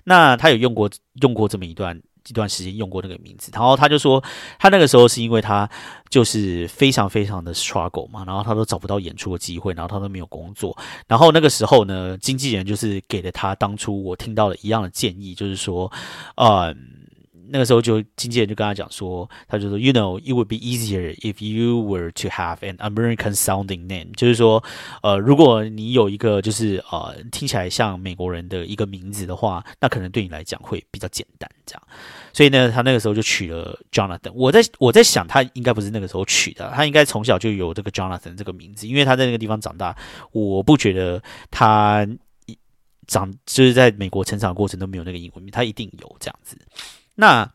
[0.09, 0.91] 那他有用过
[1.21, 4.23] 用过这么一段一段时间用过那个名字，然后他就说
[4.59, 5.69] 他那个时候是因为他
[6.09, 15.93] 就是非常非常的 struggle 嘛，然后他都找不到演出的机会，然后他都没有工作，然后那个时候呢，经纪人就是给了他当初我听到了一样的建议，就是说，
[16.37, 16.97] 嗯。
[17.51, 24.63] 那个时候就经纪人就跟他讲说，他就说，You know, it would be easier if you were to have an American sounding name，就是说，
[25.03, 31.83] 呃，如果你有一个就是呃听起来像美国人的一个名字的话，那可能对你来讲会比较简单这样。
[32.33, 34.31] 所以呢，他那个时候就取了 Jonathan。
[34.33, 39.97] 我在我在想，他应该不是那个时候取的，他应该从小就有这个 Jonathan 这个名字，因为他在那个地方长大。
[40.33, 42.07] 我不觉得他
[43.07, 46.57] 长就是在美国成长过程都没有那个英文名，他一定有这样子。
[47.21, 47.53] 那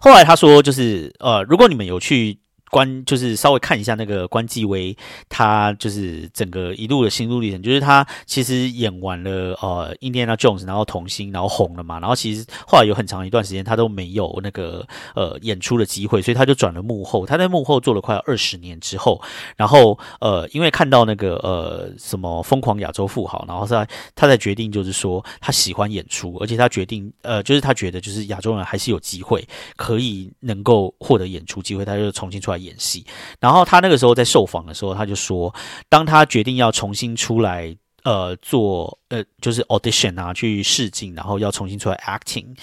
[0.00, 2.38] 后来他说，就是呃，如果你们有去。
[2.70, 4.96] 关就是稍微看一下那个关继威，
[5.28, 17.26] 他就是整个一路的心路历程，就是他其实演完了呃《印第安纳 Jones》，然后童星，然后红了嘛，然后其实后来有很长一段时间他都没有那个呃演出的机会，所以他就转了幕后。
[17.26, 19.20] 他在幕后做了快二十年之后，
[19.56, 32.59] 然后呃因为看到那个呃什么疯狂亚洲富豪，然后他他才决定就是说他喜欢演出，而且他决定呃就是他觉得就是亚洲人还是有机会可以能够获得演出机会，他就重新出来。
[32.62, 33.04] 演戏，
[33.40, 35.54] 然后他那个时候在受访的时候，他就说，
[35.88, 42.56] 当他决定要重新出来，呃，做呃，就是 audition 啊，去试镜，然后要重新出来 acting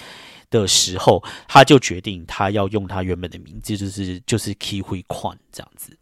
[0.50, 5.96] 的时候，他就决定他要用他原本的名字，就是就是 Key Hui Kwan 这样子。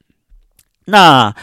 [0.85, 1.35] 那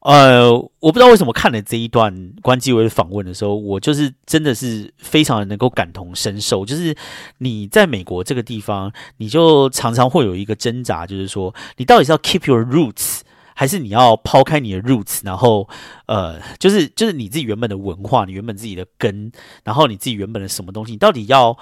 [0.00, 6.64] 呃，我不知道为什么看了这一段关继威的访问的时候，我就是真的是非常的能够感同身受。
[6.64, 6.96] 就是
[7.38, 13.20] 你在美国这个地方，你就常常会有一个挣扎，就是说你到底是要 keep your roots，
[13.54, 15.68] 还是你要抛开你的 roots，然后
[16.06, 19.32] 呃，就是就是你自己原本的文化，你原本自己的根，
[19.64, 21.58] 然后你自己原本的什么东西，你到底要。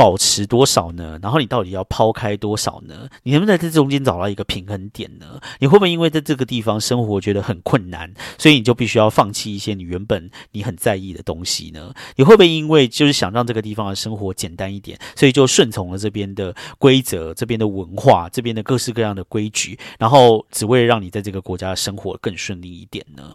[0.00, 1.18] 保持多少呢？
[1.22, 3.06] 然后你到底要抛开多少呢？
[3.22, 5.38] 你能不能在这中间找到一个平衡点呢？
[5.58, 11.92] 你会不会因为在这个地方生活觉得很困难，所以你就必须要放弃一些你原本你很在意的东西呢？
[12.16, 23.34] 你会不会因为就是想让这个地方的生活简单一点，所以就顺从了这边的规则、这边的文化、这边的各式各样的规矩，然后只为了让你在这个国家生活更顺利一点呢？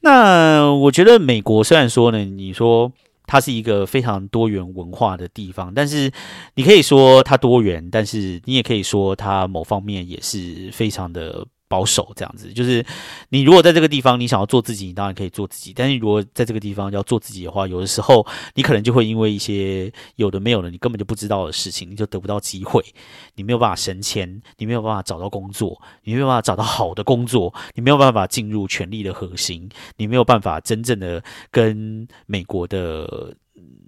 [0.00, 2.90] 那我觉得美国虽然说呢，你说。
[3.26, 6.10] 它是一个非常多元文化的地方，但是
[6.54, 11.46] 你可以说它多元，但是你也可以说它某方面也是非常的。
[11.66, 12.84] 保守这样子，就是
[13.30, 15.72] 你如果在这个地方，你想要做自己，你当然可以做自己。
[15.74, 18.24] 但是如果在这个地方要做自己的话，有的时候
[18.54, 22.84] 你可能就会因为一些有的没有的，你根本就不知道的事情，你就得不到机会，
[23.34, 33.34] 你没有办法升迁，你没有办法找到工作，你没有办法找到好的工作，你没有办法进入权力的核心，你没有办法真正的跟美国的，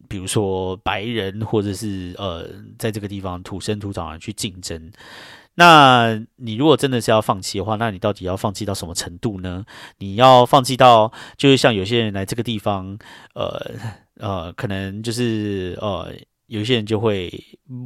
[0.08, 4.90] 比如说白人或者是呃，在这个地方土生土长人去竞争。
[5.58, 9.64] 那你如果真的是要放弃的话，那你到底要放弃到什么程度呢？
[9.98, 12.98] 你要放弃到就是像有些人来这个地方，
[13.34, 13.72] 呃
[14.18, 16.12] 呃，可能就是呃
[16.46, 17.32] 有些人就会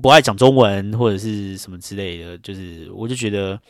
[0.03, 3.61] 不爱讲中文或者是什么之类的，就是我就觉得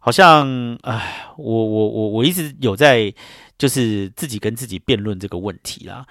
[0.00, 3.12] 好像，哎，我我我我一直有在
[3.58, 6.06] 就是自己跟自己辩论这个问题啦。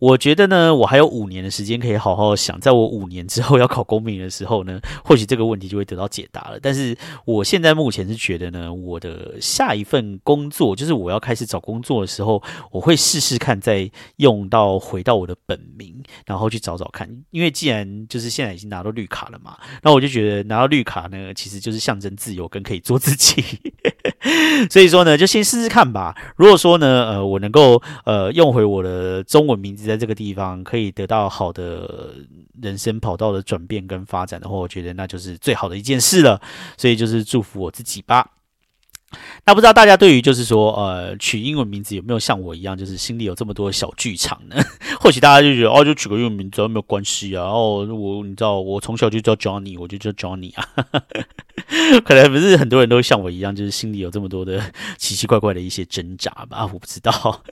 [0.00, 6.58] 我觉得呢，我还有五年的时间可以好好想，在我五年之后要考公民的时候呢，或许这个问题就会得到解答了。
[6.60, 17.06] 但是我现在目前是觉得呢，我的下一份工作，就是我要开始找工作的时候，我会试试看再用到回到我的本名，然后去找找看。
[17.30, 23.44] 因为既然就是现在已经拿到绿卡了嘛，那我就觉得拿到绿卡呢，其实就是象征自由跟可以做自己。
[24.70, 26.14] 所以说呢，就先试试看吧。
[26.36, 29.80] 如果说呢，呃，我能够呃用回我的中文名字。
[29.80, 32.14] 在这个地方可以得到好的
[32.60, 36.40] 人生跑道的转变跟发展的话，我觉得那就是最好的一件事了。
[36.76, 38.26] 所以就是祝福我自己吧。
[39.44, 44.56] 那不知道大家对于就是说呃取英文名字有没有像我一样，就是心里有这么多小剧场呢？
[45.00, 47.44] 或许大家就觉得哦，就取个英文名字没有关系啊。
[47.44, 50.68] 哦，我你知道我从小就叫 Johnny，我就叫 Johnny 啊。
[52.04, 54.62] 可能不是很多人都像我一样，就是心里有这么多的
[54.96, 56.68] 奇奇怪怪的一些挣扎吧？
[56.72, 57.42] 我不知道。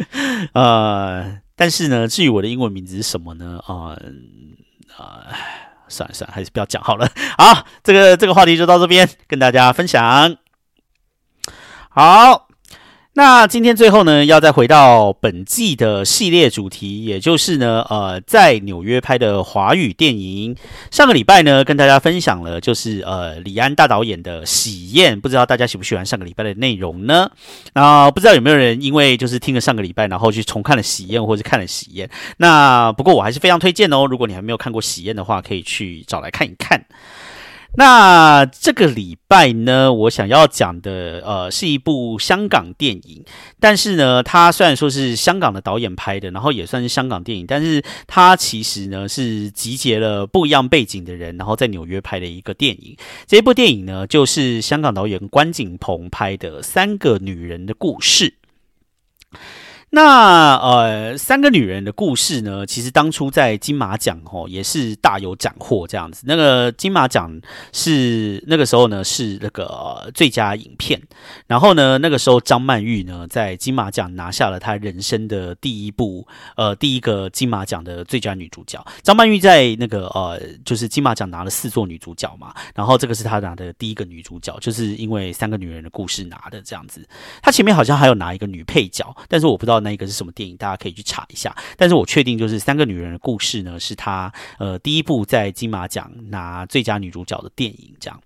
[0.53, 1.41] 呃。
[1.61, 3.59] 但是呢，至于我的英文名字是什么呢？
[3.67, 3.99] 啊
[4.97, 5.27] 啊，
[5.89, 7.11] 算了算了，还是不要讲好了。
[7.37, 10.37] 好，这个这个话题就到这边，跟大家分享。
[11.99, 12.47] 好。
[13.15, 20.55] 那今天最后呢，要再回到本季的系列主题，也就是呢，呃，在纽约拍的华语电影。
[20.93, 27.29] 上个礼拜呢，跟大家分享了，就是呃，李安大导演的《喜宴》，不知道大家喜不喜欢上个礼拜的内容呢？
[27.73, 32.07] 啊，不知道有没有人因为就是听了上个礼拜，然后去重看了《喜宴》或者看了《喜宴》？
[32.37, 36.81] 那不过我还是非常推荐哦，如果你还没有看过《喜宴》的话，可以去找来看一看。
[37.75, 43.25] 那这个礼拜呢，我想要讲的，呃，是一部香港电影。
[43.61, 52.97] 但是呢，它虽然说是香港的导演拍的，然后也算是香港电影，但是它其实呢是集结了不一样背景的人，然后在纽约拍的一个电影。
[53.27, 58.35] 这部电影呢，就是香港导演关锦鹏拍的《三个女人的故事》。
[59.91, 66.25] 那呃，三个女人的故事呢，其实当初在金马奖哦也是大有斩获这样子。
[66.27, 67.41] 那个金马奖
[67.73, 71.01] 是那个时候呢是那个最佳影片，
[71.47, 78.85] 然后呢那个时候张曼玉呢在金马奖拿下了她人生的第一部呃第一个金马奖的最佳女主角。
[79.03, 87.03] 张曼玉在那个呃就是金马奖拿了四座女主角嘛，然后这个是她拿的第一个女主角，就是因为三个女人的故事拿的这样子。
[87.43, 89.78] 她前面好像还有拿一个女配角，但是我不知道。
[89.81, 90.57] 那一个是什么电影？
[90.57, 91.55] 大家可以去查一下。
[91.77, 97.95] 但是我确定，就是《三个女人的故事》呢，是她呃第一部在金马奖拿最佳女主角的电影。
[98.01, 98.21] 这样，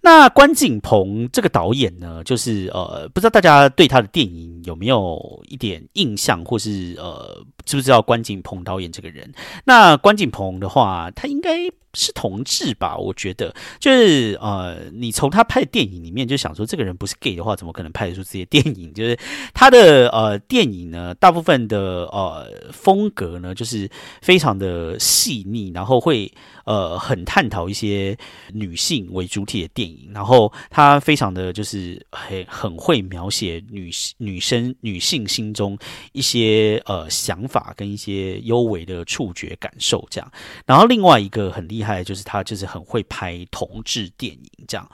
[0.00, 9.32] 那关锦鹏这个导演呢，就是呃，不知道大家对他的电影有没有一点印象，或是呃，知不知道关锦鹏导演这个人？
[9.64, 11.70] 那关锦鹏的话，他应该。
[11.94, 12.96] 是同志吧？
[12.96, 18.92] 我觉得就是呃，你从他拍的电影里面就想说，这个人不是 gay 的话，怎么可能拍得出这些电影？
[18.92, 19.16] 就是
[19.54, 23.88] 他的呃电影呢，大部分的呃风格呢，就是
[24.20, 26.30] 非常的细腻，然后会
[26.64, 28.16] 呃很探讨一些
[28.52, 35.78] 女性为主体的电影，然后他非常的就是很很会描写女女生女性心中
[36.12, 40.32] 一些呃想法跟一些幽微的触觉感受这样。
[40.66, 41.83] 然后另外一个很厉害。
[41.84, 44.90] 害就是他就是很会拍同志电影这样。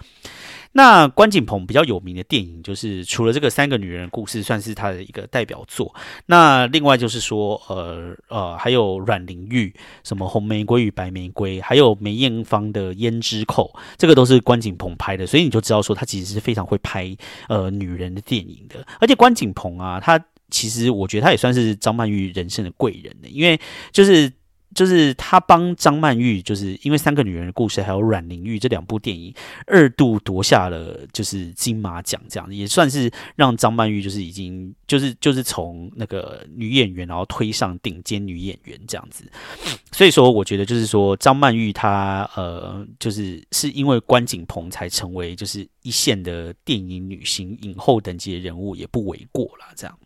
[0.72, 5.92] 那关锦鹏比较有名的电影就是除了这个三个女人故事算是他的一个代表作。
[6.26, 9.74] 那另外就是说呃呃还有阮玲玉
[10.04, 17.16] 什么红玫瑰与白玫瑰，还有梅艳芳的胭脂扣，这个都是关锦鹏拍的，所以你就知道说他其实是非常会拍
[17.48, 18.86] 呃女人的电影的。
[19.00, 23.58] 而且关锦鹏啊，他其实我觉得他也算是张曼玉人生的贵人的，因为
[23.90, 24.32] 就是。
[24.74, 29.34] 就是他帮张曼玉，就是因为三个女人的故事，还有阮玲玉这两部电影，
[29.66, 39.24] 二度夺下了就是金马奖，这样也算是让张曼玉就是已经就是就是从那个女演员，然后推上顶尖女演员这样子。
[39.92, 49.98] 所以说，我觉得就是说张曼玉她呃，就是是因为关锦鹏才成为就是一线的电影女星影后等级的人物，也不为过了这样。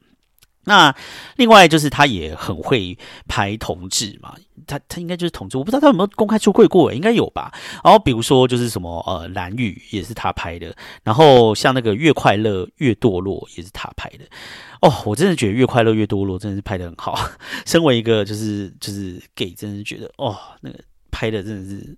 [0.65, 0.95] 那
[1.37, 2.97] 另外就是他也很会
[3.29, 4.35] 拍同志嘛，
[4.67, 7.53] 他他应该就是同志，我不知道他有没有公开出柜过，应该有吧。
[7.83, 14.25] 然后比如说就是什么呃蓝雨也是他拍的，然后像那个越快乐越堕落也是他拍的。
[14.81, 17.19] 哦，我真的觉得越快乐越堕落真的是拍的很好。
[17.65, 20.79] 身为一个就是就是 gay，真的觉得哦那个
[21.11, 21.97] 拍的真的是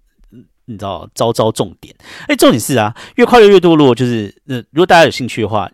[0.67, 1.95] 你知道招招重点。
[2.29, 5.71] 哎，重点是啊，越快乐越堕落，就是呃，如果大家有兴趣的话，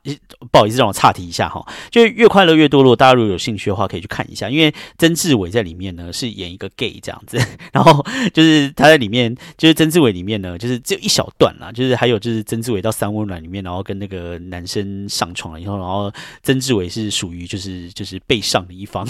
[0.51, 7.39] 不好意思让我岔题一下哈，就是越快乐越堕落，大家如果有兴趣的话，可以去看一下，因为曾志伟在里面呢是演一个 gay 这样子，
[7.73, 16.13] 然后就是他在里面，就是曾志伟里面呢，就是只有一小段啦，就是还有就是曾志伟到三温暖里面，然后跟那个男生上床了以后，然后
[16.43, 19.07] 曾志伟是属于就是就是被上的一方。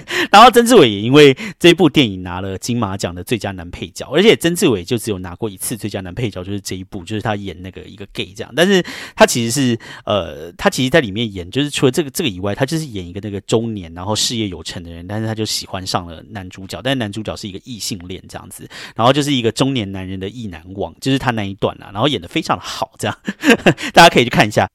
[0.30, 8.52] 然后曾志伟也因为这部电影拿了金马奖的最佳男配角，而且曾志伟就只有拿过一次最佳男配角，就是这一部，就是他演那个一个 gay 这样。
[8.56, 8.82] 但是
[9.14, 23.18] 他其实是呃，他其实在里面演，就是除了这个这个以外，他就是演一个那个中年然后事业有成的人，但是他就喜欢上了男主角，但是男主角是一个异性恋这样子，然后就是一个中年男人的意难忘，就是他那一段啊，然后演的非常的好，这样
[23.92, 24.68] 大家可以去看一下。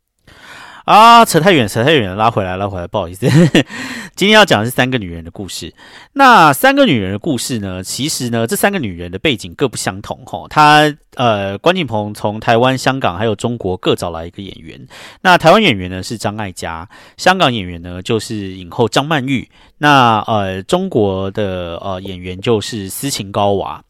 [0.88, 3.28] 啊，扯太远，扯太远了，拉回来，拉回来，不好意思。
[4.16, 5.74] 今天要讲的是三个女人的故事。
[6.14, 7.84] 那三个女人的故事呢？
[7.84, 10.24] 其实呢，这三个女人的背景各不相同。
[10.26, 14.88] 哈，她呃，关锦鹏从台湾、香港还有中国各找来一个演员。
[15.20, 19.50] 那台湾演员呢是张艾嘉，香港演员呢就是影后张曼玉。
[19.80, 23.84] 那呃，中国的呃演员就是斯琴高娃。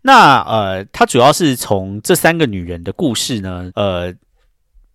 [0.00, 4.14] 那呃，他主要是从这三个女人的故事呢，呃。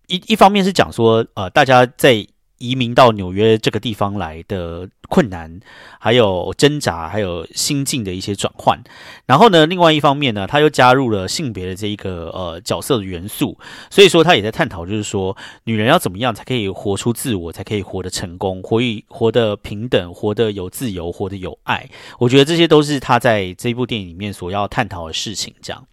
[0.06, 2.26] 一一方面是讲说，呃，大家在
[2.58, 5.60] 移民到纽约这个地方来的困难，
[5.98, 8.80] 还有挣扎，还有心境的一些转换。
[9.26, 13.58] 然后呢，另外一方面呢，他又加入了性别的这一个呃角色的元素，
[13.90, 21.90] 所以说他也在探讨，就是说女人要怎么样才可以活出自我，才可以活得成功，活以活得平等，活得有自由，活得有爱。
[22.18, 25.86] 我觉得这些都是他在这部电影里面所要探讨的事情，这样。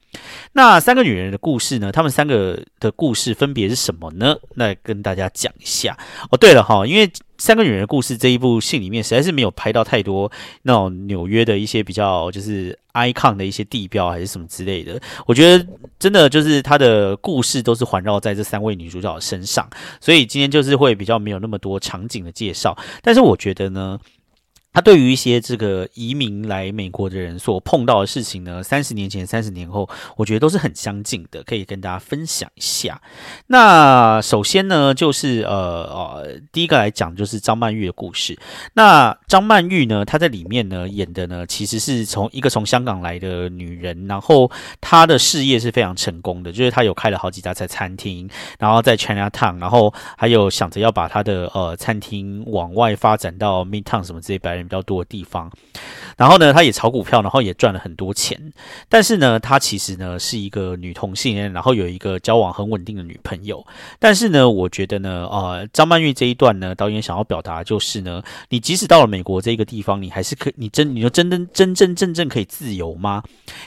[0.54, 1.92] 那三个女人的故事呢？
[1.92, 4.36] 她们三个的故事分别是什么呢？
[4.56, 5.98] 那跟大家讲一下
[6.30, 6.38] 哦。
[6.38, 10.32] 对了哈，因为三个女人的故事这一部戏里面实在是没有拍到太多
[10.64, 15.00] 那种纽约的一些比较就是 icon 的一些地标还是什么之类的。
[15.26, 15.66] 我觉得
[15.98, 22.78] 真的就是她的故事都是环绕在这三位女主角身上，所以今天就是会比较没有那么多场景的介绍。
[23.02, 24.00] 但是我觉得呢。
[24.74, 33.02] 他对于一些这个移民来美国的人所碰到的事情呢，三十年前、三十年后，我觉得都是很相近的，可以跟大家分享一下。
[33.48, 38.40] 那首先呢，就是呃呃，第一个来讲就是张曼玉的故事。
[38.74, 44.50] 那张曼玉呢，她在里面呢演的呢，其实是从一个从香港来的女人，然后
[44.80, 54.61] 她的事业是非常成功的，就是她有开了好几家在餐厅，然后在 China Town，然后还有想着要把她的呃餐厅往外发展到 Midtown 什么这些白人。
[54.64, 55.52] 比较多的地方，
[56.18, 58.54] 然后呢，他也炒股票，然后也赚了很多钱。
[58.90, 63.66] 但是呢，他其实呢是一个女同性恋，然后有一个交往很稳定的女朋友。
[64.00, 73.24] 但是呢，我觉得呢，呃，张曼玉这一段呢，导演想要表达就是呢，你即使到了美国这个地方，你还是可，你真，你就真真真真正正可以自由吗？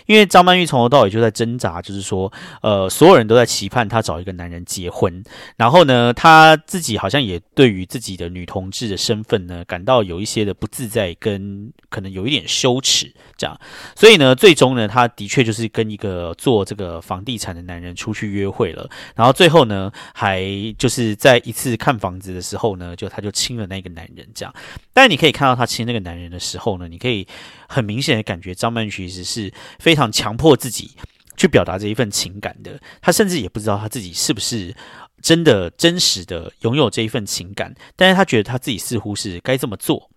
[0.06, 2.32] 因为张曼玉从头到尾就在挣扎，就是说，
[2.62, 5.24] 呃，所有人都在期盼她找一个男人结婚，
[5.56, 10.83] 然后呢，她自己好像也对于自己的女同志的身份呢，感到有一些的不自。
[10.88, 13.58] 在跟可能有一点羞耻这样，
[13.94, 20.44] 所以呢，最终呢，他的确就是跟一个做这个房地产的男人出去约会了，然后最后呢，还
[20.78, 24.54] 就是在一次看房子的时候呢，就他就亲了那个男人这样。
[24.92, 27.26] 但你可以看到他亲那个男人的时候呢，你可以
[27.68, 30.92] 很明显的感觉张曼玉其实是非常强迫自己
[31.36, 34.74] 去表达这一份情感的，他甚至也不知道他自己是不是
[35.20, 40.10] 真的真实的拥有这一份情感，但是他觉得他自己似乎是该这么做。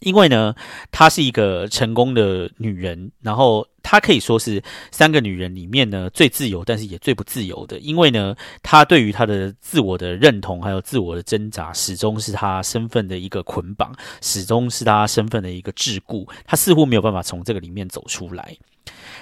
[0.00, 0.54] 因为呢，
[0.90, 7.78] 她是一个成功的女人，然后她可以说是三个女人里面呢最自由，但是也最不自由的。
[7.78, 16.28] 因为呢，她对于她的自我的认同还有自我的挣扎，始终是她身份的一个捆绑，始终是她身份的一个桎梏。
[16.46, 18.56] 她似乎没有办法从这个里面走出来。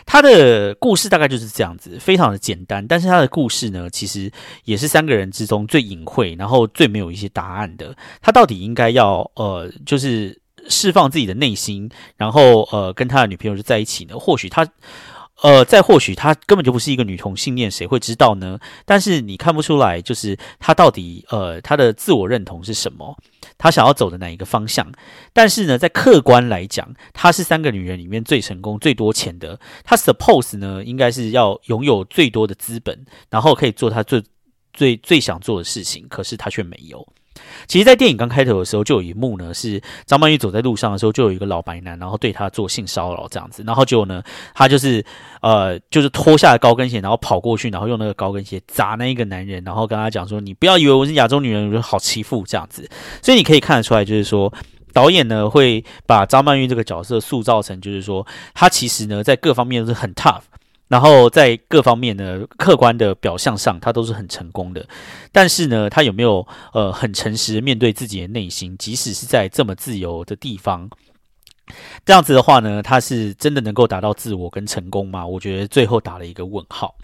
[0.04, 2.86] 她的故事大概就是这样子，非常的简单。
[2.86, 4.30] 但是她的故事呢，其实
[4.64, 7.96] 也是三个人之中最隐晦，然后最没有一些答案的。
[8.20, 10.40] 她到底应该要呃，就是。
[10.68, 14.18] 释放自己的内心，然后呃，跟他的女朋友就在一起呢。
[14.18, 14.66] 或许他，
[15.42, 18.58] 呃，再或许他根本就不是一个女同性恋，谁会知道呢？
[18.84, 23.16] 但是你看不出来，就是他到底呃，他的自我认同是什么？
[23.58, 24.90] 他想要走的哪一个方向？
[25.32, 29.58] 但是呢，在客观来讲，她是三个女人里面最成功、最多钱的。
[29.82, 34.22] 她 suppose 呢，应该是要拥有最多的资本，然后可以做她最
[34.74, 36.06] 最最想做的事情。
[36.08, 37.06] 可是她却没有。
[37.66, 44.22] 其实，在电影刚开头的时候，就有一幕呢，是张曼玉走在路上的时候，就有一个老白男，然后对她做性骚扰这样子，然后结果呢，
[44.54, 45.04] 他就是
[45.40, 52.88] 呃，就是脱下了高跟鞋，然后跑过去，然后用那个高跟鞋砸那一个男人，然后跟他讲说：“你不要以为我是亚洲女人，我就好欺负这样子。”
[53.22, 54.52] 所以你可以看得出来，就是说。
[54.92, 60.40] 导演呢会把张曼玉这个角色塑造成，就是说她其实呢在各方面都是很 tough，
[60.88, 64.86] 然后在各方面呢客观的表象上他都是很成功的，
[65.32, 70.88] 但是呢他有没有呃很诚实面对自己的内心，即使是在这么自由的地方，
[72.04, 75.26] 这样子的话呢，他是真的能够达到自我跟成功吗？
[75.26, 76.94] 我觉得最后打了一个问号。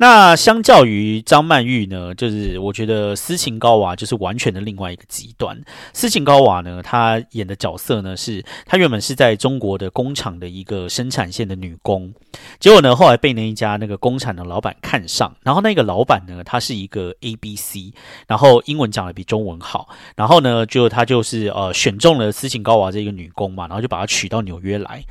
[0.00, 5.60] 那相较于张曼玉呢，就是我觉得斯琴高娃就是完全的另外一个极端。
[5.92, 12.14] 斯琴高娃呢，她演的角色呢是她原本是在中国的工厂的一个生产线的女工，
[12.60, 17.92] 结果呢后来被那一家那个工厂的老板看上，然后那个老板呢他是一个 A B C，
[18.28, 25.04] 然后英文讲的比中文好，然后呢就他就是呃选中了斯琴高娃这个女工嘛，然后就把她娶到纽约来。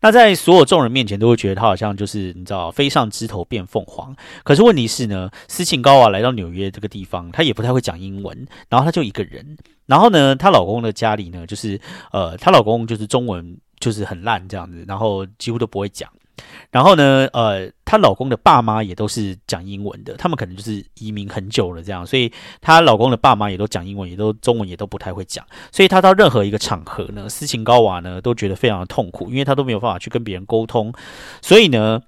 [0.00, 4.14] 那在所有众人面前，都会觉得他好像就是你知道飞上枝头变凤凰。
[4.44, 9.56] 可是问题是呢，斯琴高娃来到纽约这个地方，她也不太会讲英文，然后她就一个人。
[9.86, 11.80] 然后呢，她老公的家里呢，就是
[12.12, 16.08] 呃，她老公就是中文就是很烂这样子，然后几乎都不会讲。
[16.70, 30.92] 然后呢，呃，她老公的爸妈也都是讲英文的，他们可能就是移民很久了这样，所以她老公的爸妈也都讲英文，也都中文也都不太会讲，所以她到任何一个场合呢，斯琴高娃呢都觉得非常的痛苦，因为她都没有办法去跟别人沟通，
[31.42, 32.02] 所以呢。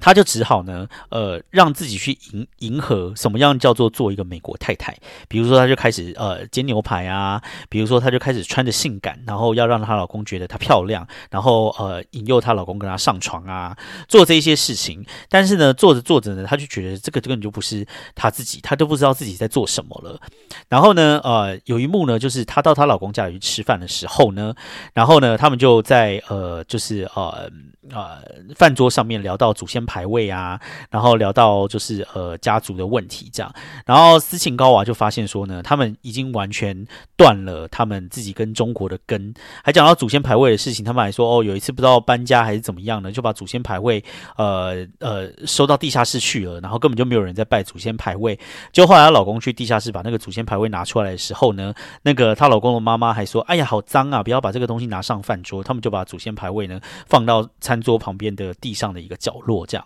[0.00, 4.96] 他就只好呢，呃，让自己去迎迎合什么样叫做做一个美国太太。
[5.26, 13.76] 比如说，她就开始呃煎牛排啊，比如说，她就开始穿着性感，然后要让她老公觉得她漂亮，然后呃引诱她老公跟她上床啊，
[14.06, 15.04] 做这一些事情。
[15.28, 17.84] 但是呢，做着做着呢，她就觉得这个根本就不是
[18.14, 20.20] 她自己，她都不知道自己在做什么了。
[20.68, 24.54] 然后呢，呃，有一幕呢，就是她到她老公家里去吃饭的时候呢，
[24.94, 27.50] 然后呢，他们就在呃，就是呃
[27.90, 28.18] 呃
[28.54, 29.87] 饭桌上面聊到祖先。
[29.88, 30.60] 排位啊，
[30.90, 33.50] 然后聊到就是呃家族的问题这样，
[33.86, 36.86] 然后斯琴高娃就发现说呢，他们已经完全
[37.16, 39.32] 断了他们自己跟中国的根，
[39.64, 44.04] 还讲到祖先牌位的事情，他们还说哦有一次不知道搬家还是怎么样呢，就把祖先牌位
[44.36, 48.38] 呃呃收到地下室去了，然后根本就没有人在拜祖先牌位。
[48.72, 51.72] 就后来她老公去地下室把那个祖先牌位拿出来的时候呢，
[52.02, 55.62] 那个她老公的妈妈还说，哎呀好脏啊，不要把这个东西拿上饭桌。
[55.62, 59.77] 他们就把祖先牌位呢放到餐桌旁边的地上的一个角落这样。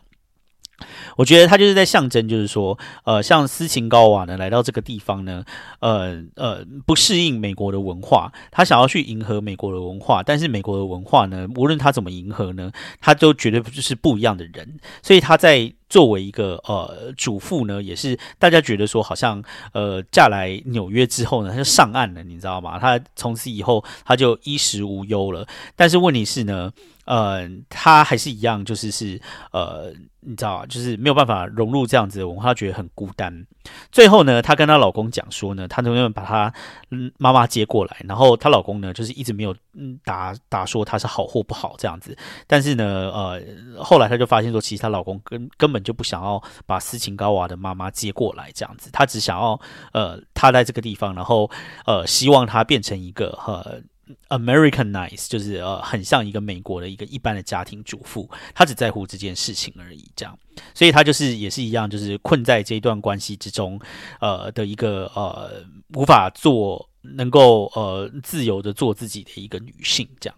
[1.16, 5.44] 我觉得他就是在象征，就是说，呃，像斯琴高娃呢来到这个地方呢，
[5.78, 19.40] 呃呃，不适应美国的文化，他想要去迎合美国的文化，但是美国的文化呢，无论他怎么迎合呢，他都绝对就是不一样的人，所以他在作为一个呃主妇呢，也是大家觉得说，好像
[19.72, 22.78] 呃嫁来纽约之后呢，他就上岸了，你知道吗？
[22.80, 25.46] 他从此以后他就衣食无忧了，
[25.76, 26.72] 但是问题是呢。
[27.12, 33.46] 呃，她还是一样，就是是呃，你知道就是没有办法融入这样子的文化，觉得很孤单。
[33.90, 36.50] 最后呢，她跟她老公讲说呢，她能不能把她
[36.90, 37.94] 嗯妈妈接过来？
[38.08, 42.16] 然后她老公呢，就是一直没有嗯打打说她是好或不好这样子。
[42.46, 43.42] 但是呢，呃，
[43.78, 49.60] 后来她就发现说，其实她老公根根本就不想要把斯琴高娃的妈妈接过来这样子，他只想要
[49.92, 51.50] 呃，她在这个地方，然后
[51.84, 53.82] 呃，希望她变成一个呃。
[54.28, 60.38] Americanize 就是呃，很像一个美国的一个一般的家庭主妇，她只在乎这件事情而已，这样，
[60.74, 63.80] 所以她就是也是一样，就是困在这一段关系之中，
[64.20, 70.36] 呃的一个呃无法做能够呃自由的做自己的一个女性，这样。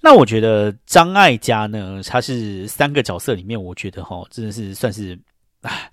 [0.00, 5.18] 那我觉得张艾嘉呢，她是三个角色里面，我觉得哈，真的是算是
[5.62, 5.90] 唉。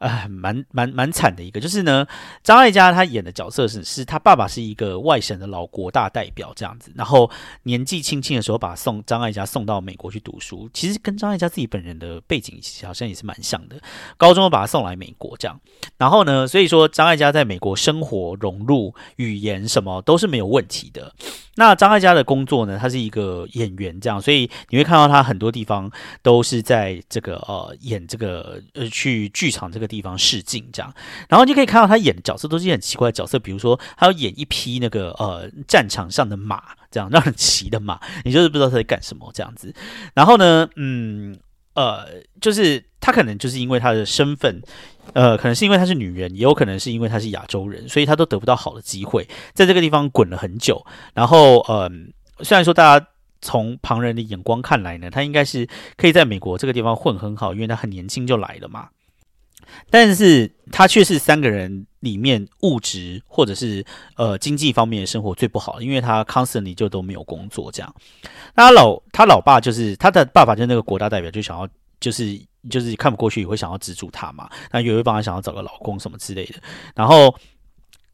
[0.00, 2.06] 哎，蛮蛮蛮惨的一个，就是呢，
[2.42, 7.30] 张艾嘉他演的角色是，是他爸爸是一个外省的老国大代表这样子，然后
[7.64, 13.78] 年纪轻轻的时候把送张艾嘉送到美国去读书，其实跟张艾嘉自己本人的背景好像也是蛮像的，
[14.16, 15.60] 高中把他送来美国这样，
[15.98, 21.14] 然后呢，所以说张艾嘉在美国生活融入语言什么都是没有问题的。
[21.56, 25.90] 那张艾嘉的工作呢，他是一个演员这样，所以你会看到他很多地方
[26.22, 29.90] 都是在这个呃演这个呃去剧场这个。
[29.90, 30.94] 地方试镜这样，
[31.28, 39.74] 然后你可以看到他演的角色都是很奇怪的角色，比如说他要演一匹那个呃战场上的马，这样让人骑的马，你就是不知道他在干什么这样子。
[40.14, 41.36] 然后呢，嗯
[41.74, 42.06] 呃，
[42.40, 44.62] 就是他可能就是因为他的身份，
[45.14, 50.84] 呃，可能是因为她是女人，也有可能是因为她是亚洲人，所以她都得不到好的机会，在这个地方滚了很久。
[51.14, 51.90] 然后呃，
[52.40, 53.06] 虽然说大家
[53.40, 58.88] 从旁人的眼光看来呢，他应该是可以在美国这个地方混很好，因为他很年轻就来了嘛。
[59.88, 63.84] 但是他却是三个人里面物质或者是
[64.16, 67.94] 呃经济方面的生活最不好，因为他 constantly 就都没有工作这样。
[68.56, 71.68] 那老他老爸就是他的爸爸，就是那个国大代表，就想要
[72.00, 72.40] 就是
[72.70, 74.50] 就是看不过去，也会想要资助他嘛。
[74.72, 76.54] 那有一帮他想要找个老公什么之类的。
[76.94, 77.34] 然后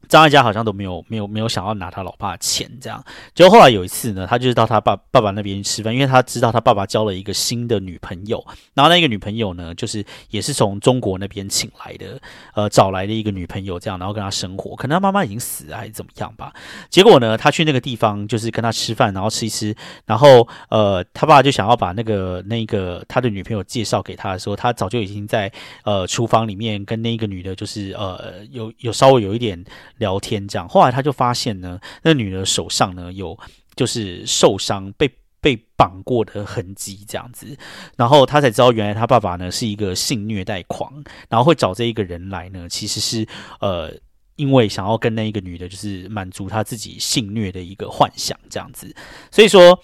[0.07, 3.03] 张艾嘉好像都没有没有没有想要拿他老爸的钱，这样。
[3.35, 8.43] 结果后来有一次呢，他就是到他爸爸爸那边吃饭，因为他知道他爸爸交了一个新的女朋友，
[8.73, 12.19] 然后那个女朋友呢，就是也是从中国那边请来的，
[12.55, 14.75] 呃，找来的一个女朋友，这样，然后跟他生活。
[14.75, 16.53] 可能他妈妈已经死了还是怎么样吧。
[16.89, 25.51] 结果呢，他去那个地方就是跟他吃饭，然后吃一吃，然后呃，他爸就想要把那个那个他的女朋友介绍给他的时候，他早就已经在
[25.83, 29.63] 呃厨房里面跟那个女的，就是呃有有稍微有一点。
[29.97, 33.37] 聊天这样，后来他就发现呢，那女的手上呢有
[33.75, 37.57] 就是受伤被被绑过的痕迹这样子，
[37.95, 40.91] 然后他才知道原来他爸爸呢是一个性虐待狂，
[41.29, 43.27] 然后会找这一个人来呢，其实是
[43.59, 43.93] 呃
[44.35, 48.95] 因为想要跟那一个女的，就是满足他自己性虐的一个幻想这样子，
[49.31, 49.79] 所以说。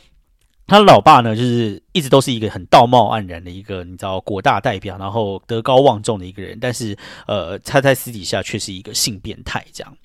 [0.74, 6.98] 他老爸呢，就是一直都是一个很道貌岸然的一个，你知道，国大代表，然后德高望重的一个人，但是，
[7.28, 9.98] 呃，他在私底下却是一个性变态这样。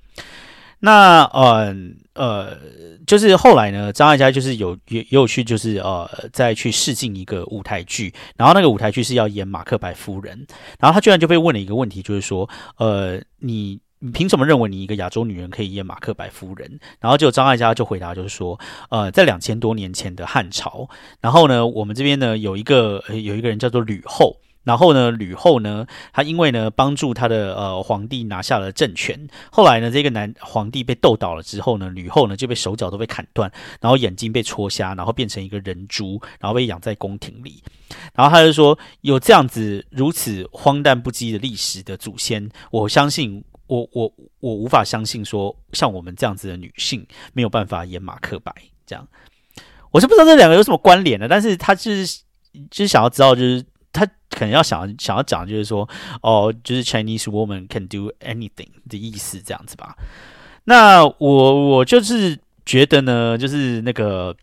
[0.80, 1.74] 那，呃，
[2.12, 2.58] 呃，
[3.06, 10.46] 就是后来呢，张艾嘉就是有也也有去，就是呃，再去试镜一个舞台剧，然后那个舞台剧是要演马克白夫人，
[10.78, 13.80] 然后他居然就被问了一个问题，就是说，呃，你。
[14.00, 16.78] 你凭什么认为你一个亚洲女人可以演马克白夫人？
[17.00, 18.58] 然后就张艾嘉就回答，就是说，
[18.90, 20.88] 呃，在两千多年前的汉朝，
[21.20, 37.62] 然后呢，我们这边呢有一个有一个人叫做吕后，然后呢，吕后呢，她因为呢帮助她的呃皇帝拿下了政权，后来呢，这个男皇帝被斗倒了之后呢，吕后呢就被手脚都被砍断，然后眼睛被戳瞎，然后变成一个人猪，然后被养在宫廷里。
[38.14, 43.42] 然后他就说，有这样子如此荒诞不羁的历史的祖先，我相信。
[43.68, 48.52] 我我我无法相信说像我们这样子的女性没有办法演马克白
[48.86, 49.06] 这样，
[49.90, 52.22] 我是不知道这两个有什么关联的，但是他就是
[52.70, 53.62] 就是想要知道，就是
[53.92, 55.88] 他可能要想想要讲，就是说
[56.22, 59.94] 哦，就是 Chinese woman can do anything 的意思这样子吧。
[60.64, 64.34] 那我我就是觉得呢，就是那个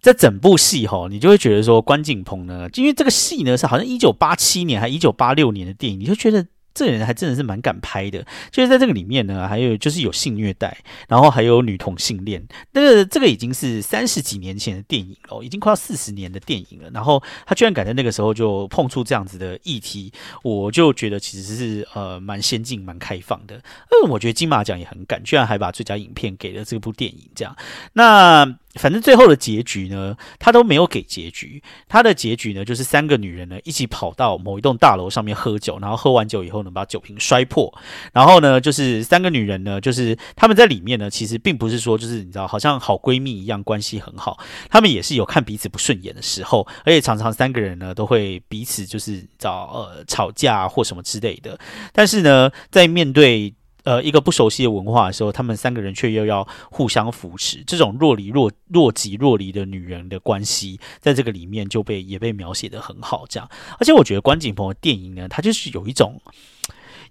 [0.00, 6.46] 在整部戏哈，你就会觉得说关锦鹏呢，因为这个戏呢是好像一九八七年还一九八六年的电影，你就觉得。
[6.74, 10.76] 这人还真的是蛮敢拍的，就是在这个里面呢，还有就是有性虐待，
[11.08, 12.42] 然后还有女同性恋，
[12.72, 16.90] 那个这个已经是三十几年前的电影了，已经快要四十年的电影了。
[16.90, 20.12] 然后他居然敢在那个时候就碰触这样子的议题，
[20.42, 23.56] 我就觉得其实是呃蛮先进、蛮开放的。
[23.56, 27.28] 嗯，我觉得金马奖也很敢，居然还把最佳影片给了这部电影。
[27.34, 27.56] 这样，
[27.92, 28.58] 那。
[28.74, 31.62] 反正最后的结局呢，他都没有给结局。
[31.88, 37.72] 他的结局呢，就是三个女人呢一起跑到某一栋大楼上面喝酒，然后喝完酒以后呢，把酒瓶摔破。
[38.12, 44.38] 然后呢，就是三个女人呢，就是他们在里面呢，其实并不是说就是你知道，好像好闺蜜一样关系很好。
[44.70, 51.58] 他们也是有看彼此不顺眼的时候，而且常常三个人呢都会彼此就是找呃吵架或什么之类的。
[51.92, 53.52] 但是呢，在面对
[53.84, 63.24] 呃，一个不熟悉的文化的时候，他们三个人却又要互相扶持，这种若离若若即若离的女人的关系，在这个里面就被也被描写的很好。
[63.28, 66.20] 这样，而且我觉得关锦鹏的电影呢，它就是有一种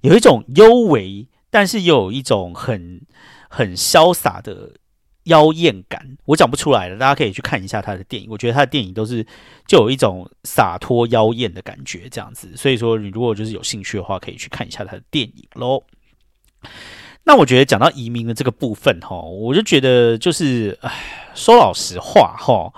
[0.01, 3.01] 有一种幽微，但是又有一种很
[3.49, 4.71] 很潇洒的
[5.25, 6.17] 妖艳感。
[6.25, 8.29] 我讲不出来了，大家可以去看一下他的电影。
[8.31, 9.25] 我觉得他的电影都是
[9.67, 12.55] 就有一种洒脱妖艳的感觉，这样子。
[12.55, 15.83] 所以说，你如果就是有兴趣的话，可以去看一下他的电影喽。
[17.23, 20.91] 那我觉得讲到移民的这个部分哈，我就觉得就是，唉，
[21.33, 22.73] 说老实话哈，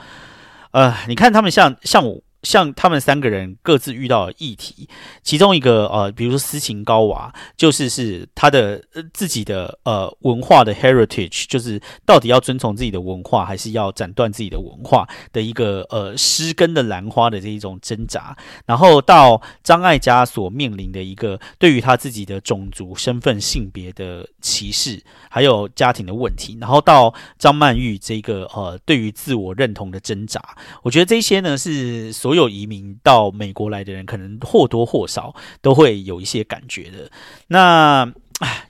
[0.72, 2.22] 呃，你看他们像像我。
[2.44, 4.90] 像他们三个人各自遇到的议题，
[5.24, 8.84] 其中一个呃，比如说斯琴高娃，就是是他的
[9.14, 18.36] 自己的呃文化的 heritage，就是到底要遵从自己的文化，还是要斩断自己的文化的一个呃失根的兰花的这一种挣扎。
[18.66, 26.58] 然后到张艾嘉所面临的一个对于他自己的种族身份性别的歧视，还有家庭的问题。
[26.60, 30.44] 然后到张曼玉这个呃对于自我认同的挣扎，
[30.82, 32.33] 我觉得这些呢是所。
[32.34, 37.12] 所有移民到美国来的人，可能或多或少都会有一些感觉的。
[37.50, 38.12] 那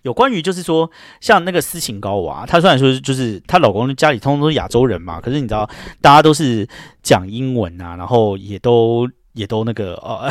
[0.02, 0.92] 有关于就是说，
[1.22, 5.70] 像那个斯琴高娃，她虽然说就是她老公家里通通都是亚洲人嘛，可是你知道，
[6.02, 6.68] 大家都是
[7.02, 10.30] 讲英文啊，然后也都也都那个呃，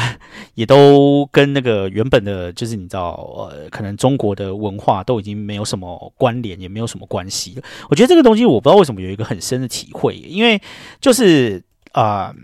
[0.55, 7.63] 也都跟那个原本的，就是你知道，呃，可能中国的文化都已经没有什么关联，也没有什么关系了。
[7.89, 10.61] 我觉得这个东西，我不知道为什么有一个很深的体会，因为
[11.01, 12.35] 就是啊。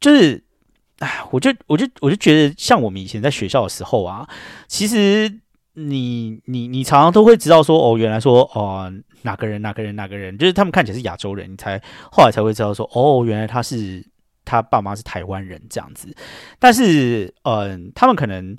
[0.00, 0.42] 就是，
[0.98, 4.28] 哎，我就我就我就觉得，像我们以前在学校的时候啊，
[4.66, 5.30] 其实
[5.74, 8.92] 你你你常常都会知道说，哦，原来说哦
[9.22, 11.78] 哪个人哪个人哪个人，就是他们看起来是亚洲人，你才
[12.10, 14.02] 后来才会知道说，哦，原来他是
[14.44, 16.08] 他爸妈是台湾人这样子。
[16.58, 18.56] 但是，嗯，他们可能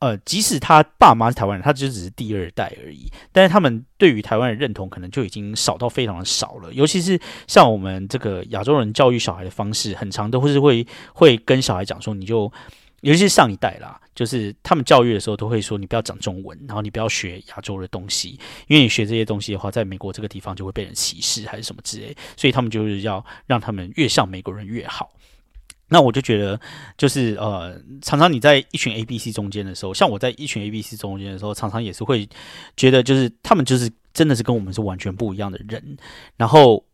[0.00, 3.10] 呃，即使他爸妈是台湾人，他就只是第二代而已。
[3.32, 6.70] 但是他们对于台湾的认同，可能就已经少到非常的少了。
[6.74, 12.52] 尤其是像我们这个亚洲人教育小孩的方式，很长都会是会会跟小孩讲说，你就，
[13.00, 22.14] 尤其是上一代啦，就是他们教育的时候都会说，你不要讲中文，然后你不要学亚洲的东西，因为你学这些东西的话，在美国这个地方就会被人歧视还是什么之类。
[22.36, 25.10] 所以他们就是要让他们越像美国人越好。
[25.94, 26.60] 那我就觉得，
[26.98, 32.28] 就是呃，常常你在一群 A、B、C 中间的时候，像我在一群 A、B、C 中间的时候，常常也是会
[32.76, 35.96] 觉得，就是他们就是真的是跟我们是完全不一样的人。
[36.36, 36.84] 然后，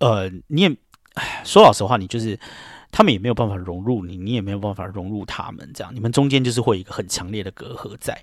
[0.00, 0.76] 呃，你也
[1.42, 2.38] 说老实话，你就是
[2.92, 8.22] 他们也没有办法融入你，你也没有办法融入他们，这样你们中间就是会有一个很强烈的隔阂在。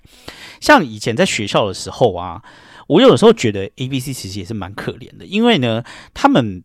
[0.60, 2.40] 像以前在学校的时候啊，
[2.86, 5.82] 我有时候觉得 A、B、C 其实也是蛮可怜的，因为呢，
[6.14, 6.62] 他们。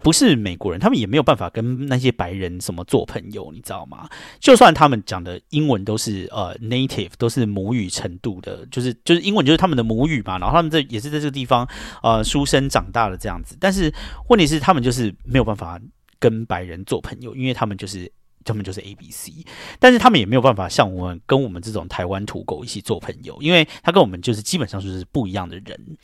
[0.00, 4.08] 不是美国人，他们也没有办法跟那些白人什么做朋友，你知道吗？
[4.38, 10.38] 就算他们讲的英文都是呃 native，都是母语程度的，就是就是英文就是他们的母语嘛。
[10.38, 11.68] 然后他们这也是在这个地方
[12.02, 13.56] 呃出生长大的这样子。
[13.58, 13.92] 但是
[14.28, 15.80] 问题是，他们就是没有办法
[16.18, 18.10] 跟白人做朋友，因为他们就是
[18.44, 19.32] 他们就是 A B C。
[19.80, 25.96] 但是他们也没有办法像我们跟我们这种台湾土狗一起做朋友，因为他跟我们就是基本上就是不一样的人。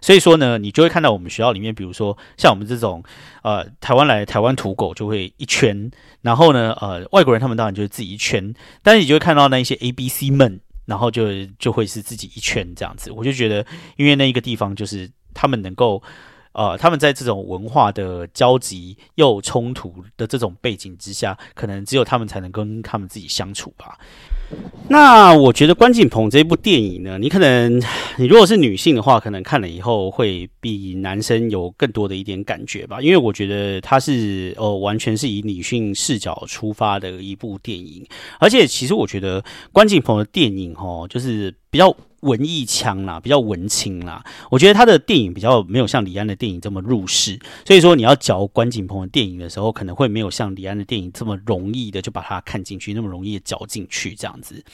[0.00, 3.02] 所以说呢，你就会看到我们学校里面，比如说像我们这种，
[3.42, 5.90] 呃，台湾来台湾土狗就会一圈，
[6.22, 13.10] 然后呢，呃，外国人他们当然就是自己一圈，但是你就会看到那一些 A、B、C 们，然后就就会是自己一圈这样子。
[13.10, 13.64] 我就觉得，
[13.96, 16.02] 因为那一个地方就是他们能够，
[16.52, 23.98] 呃，他们在这种文化的交集又冲突的这种背景之下，可能只有他们才能跟他们自己相处吧。
[24.88, 27.80] 那我觉得关锦鹏这部电影呢，你可能
[28.18, 38.06] 你如果是女性的话，可能看了以后会比男生有更多的一点感觉吧，因为我觉得它是呃完全是以女性视角出发的一部电影，
[38.38, 39.42] 而且其实我觉得
[39.72, 41.92] 关锦鹏的电影哦，就是比较。
[42.24, 44.24] 文艺腔啦，比较文青啦。
[44.50, 54.64] 我觉得他的电影比较没有像李安的电影这么入世，所以说你要嚼关锦鹏的电影的时候，可能会没有像李安的电影这么容易的就把它看进去，那么容易的嚼进去这样子。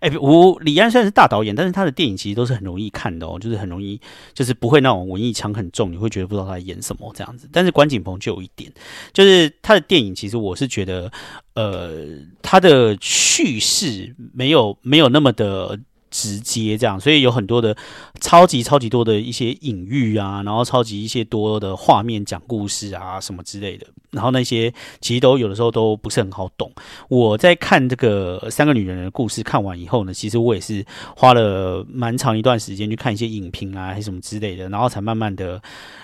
[0.00, 4.00] 哎，我李安虽然是大导演，但是他的电影其实都是很容易看的哦，就是很容易，
[4.34, 7.48] 就是不会那种文艺腔很重，你会觉得不知道他在演什么这样子。
[7.52, 8.68] 但是关锦鹏就有一点，
[9.12, 11.12] 就是他的电影其实我是觉得，
[11.54, 12.04] 呃，
[12.42, 15.78] 他的叙事没有没有那么的。
[16.10, 17.76] 直接这样，所以有很多的
[18.20, 26.72] 超级超级多的一些隐喻啊，然后超级一些多的画面讲故事啊什么之类的，然后那些其实都有的时候都不是很好懂。
[27.08, 30.84] 我在看这个三个女人的故事看完以后呢，其实我也是
[31.16, 35.60] 花了蛮长一段时间去看一些影评啊，还是什么之类的，然后才慢慢的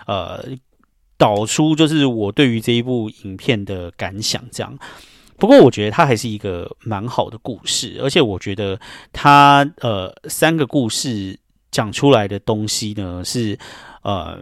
[0.07, 0.44] 呃
[1.16, 4.78] 导出就是我对于这一部影片的感想这样。
[5.43, 8.80] 不过我觉得它还是一个蛮好的故事，而且我觉得
[9.12, 11.36] 它呃三个故事
[11.72, 13.59] 讲出来的东西呢是
[14.03, 14.38] 呃，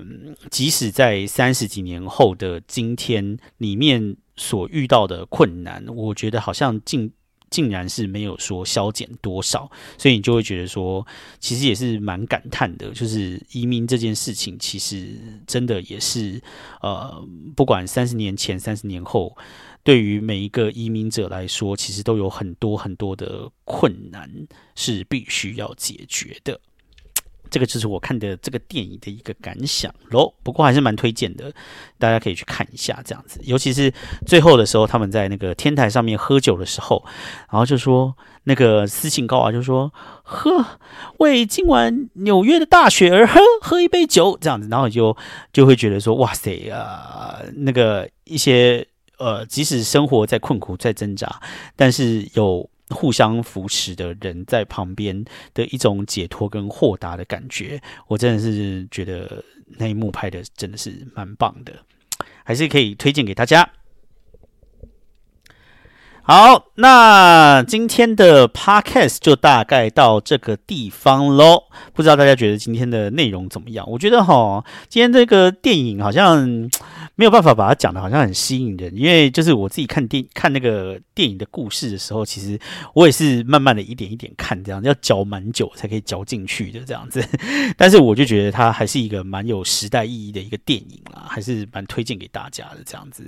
[0.51, 7.11] 即使在三十几年后的今天里面所遇到的困难，我觉得好像竟
[7.48, 11.07] 竟然是没有说消减多少，所以你就会觉得说，
[11.38, 16.38] 其实也是蛮感叹的，就是移民这件事情，其实真的也是
[16.82, 17.26] 呃，
[17.57, 19.34] 不管三十年前、三十年后。
[19.83, 24.31] 对于每一个移民者来说，其实都有很多很多的困难
[24.74, 26.61] 是必须要解决的。
[27.51, 30.33] 这个就是我看的这个电影的一个感想喽。
[30.45, 31.53] 不过还是蛮推荐的，
[31.99, 33.41] 大家可以去看一下这样子。
[33.43, 33.93] 尤其是
[34.24, 37.05] 最后的时候，他们在那个天台上面喝酒的时候，
[37.51, 40.64] 然后就说那个斯琴高娃就说：“喝，
[41.18, 45.16] 为今晚纽约的大雪而喝，喝一杯酒这样子。”然后就
[45.53, 48.87] 就会觉得说：“哇塞啊，那个一些。”
[49.21, 51.43] 呃，即使生活在困苦、在挣扎，
[51.77, 59.45] 但是有互相扶持的人在旁边的一种解脱跟豁达的感觉，我真的是觉得
[59.77, 61.75] 那一幕拍的真的是蛮棒的，
[62.45, 63.71] 还是可以推荐给大家。
[66.23, 71.64] 好，那今天的 podcast 就大概到这个地方喽。
[71.93, 73.85] 不知道大家觉得今天的内容怎么样？
[73.91, 76.71] 我觉得哈，今天这个电影好像。
[77.21, 82.59] 没有办法把它讲的好像很吸引人，因为就是我自己看电看那个电影的故事的时候，其实
[82.95, 87.23] 我也是慢慢的一点一点看，这样要嚼蛮久才可以嚼进去的这样子。
[87.77, 93.23] 但是我就觉得它还是一个蛮有时代意义的一个电影啦，还是蛮推荐给大家的这样子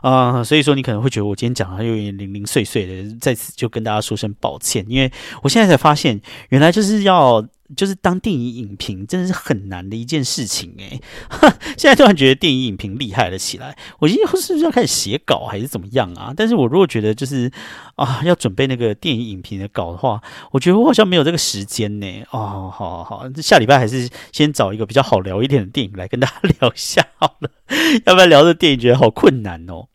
[0.00, 0.42] 啊。
[0.42, 6.18] 所以说你可能会觉得我今天讲的有点零零碎碎的，在此就跟大家说声抱歉，因为我现在才发现
[6.48, 7.46] 原来就是要。
[7.74, 11.00] 就是当电影影评真的是很难的一件事情诶、
[11.76, 16.32] 现在突然觉得电影影评厉害了起来，我今后是不是要开始写稿还是怎么样啊？
[16.36, 17.50] 但是我如果觉得就是
[17.96, 20.22] 啊要准备那个电影影评的稿的话，
[20.52, 22.24] 我觉得我好像没有这个时间呢。
[22.30, 27.50] 哦，好好好，下礼拜还是先找一个比较好聊一点的电影来跟大家聊一下好了，
[28.06, 29.88] 要不然聊这电影觉得好困难哦。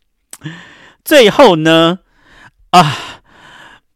[1.03, 1.99] 最后呢，
[2.71, 3.18] 啊。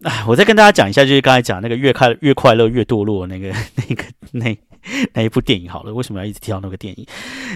[0.03, 4.57] 哎，我再跟大家讲一下，就是刚才讲那个越快越快乐越堕落那个那个那
[5.13, 5.93] 那一部电影好了。
[5.93, 7.05] 为什么要一直提到那个电影？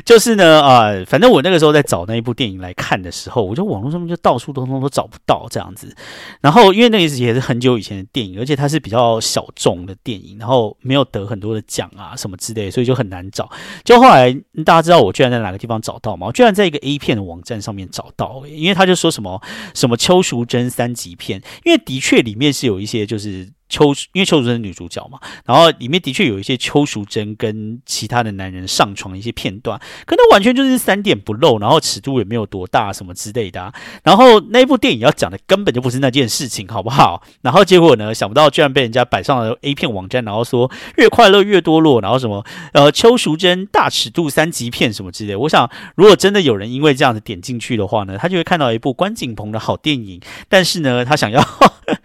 [0.06, 5.96] 就是呢，啊，反正我那个时候在找那一部电影来看的时候，我就网络上面就到处通通都找不到这样子。
[6.42, 13.50] 然后因为那也是很久以前的电影，而且它是比较小众的电影，然后没有得很多的奖啊什么之类，所以就很难找。
[13.84, 14.32] 就后来
[14.66, 16.28] 大家知道我居然在哪个地方找到吗？
[16.28, 19.42] 我居然在一个 A 片的网站上面找到，因为他就说什么
[19.74, 33.74] 什么邱淑贞三级片，因为的确里面是有一些就是邱，因为邱淑贞是女主角嘛，然后里面的确有一些邱淑贞跟其他的男人上床的一些片段，可能完全就是三点不漏，然后尺度也没有多大什么之类的、啊。
[34.04, 37.22] 然后那部电影要讲的根本就不是那件事情，好不好？
[37.42, 45.40] 然后结果呢，想不到居然被人家摆上了 A 片网站，然后说越快乐越堕落，然后什么呃邱淑贞大尺度三级片什么之类的。
[45.40, 51.42] 我想，如果真的有人因为这样子点进去的话呢，他就会看到一部关锦鹏的好电影，但是呢，他想要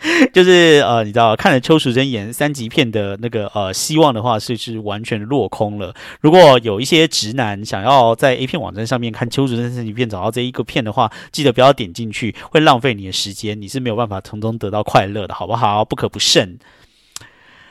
[0.32, 5.94] 就是呃，你知道看了邱淑贞演三级片的那个呃希望的话，是是完全落空了。
[6.20, 15.84] 如果有一些直男想要在 A 片网站上面看邱淑贞三级片找到这一个片的话，记得不要点进去，会浪费你的时间，你是没有办法从中得到快乐的，好不好？
[15.84, 16.58] 不可不慎。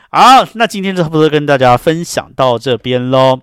[0.09, 3.41] 好，那今天就差不多跟大家分享到这边喽。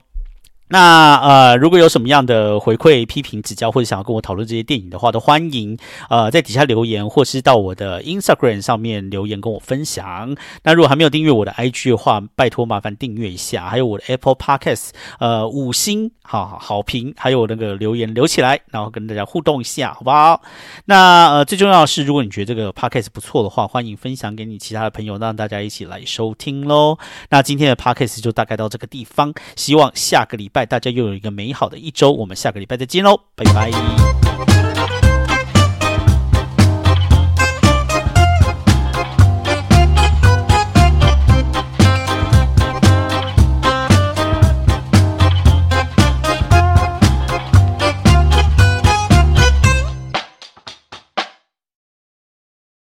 [0.68, 5.76] 那呃，如果有什么样的回馈、批评、指教，或者想要跟我讨论这些电影的话，都欢迎
[6.10, 10.36] 呃在底下留言，或是到我的 Instagram 上面留言跟我分享。
[10.62, 20.42] 那如果还没有订阅我的 IG 的话，拜托麻烦订阅一下，还有我的 Apple Podcast 呃五星好好评，还有那个留言留起来，然后跟大家互动一下，好不好？
[20.84, 26.98] 那呃最重要的是，如果你觉得这个 Podcast 不错的话，欢迎分享给你其他的朋友，让大家一起来收听喽。
[27.30, 32.12] 那今天的 Podcast 就大概到这个地方，希望下个礼拜大家又有一个美好的一周。
[32.12, 34.57] 我们下个礼拜再见喽，拜拜。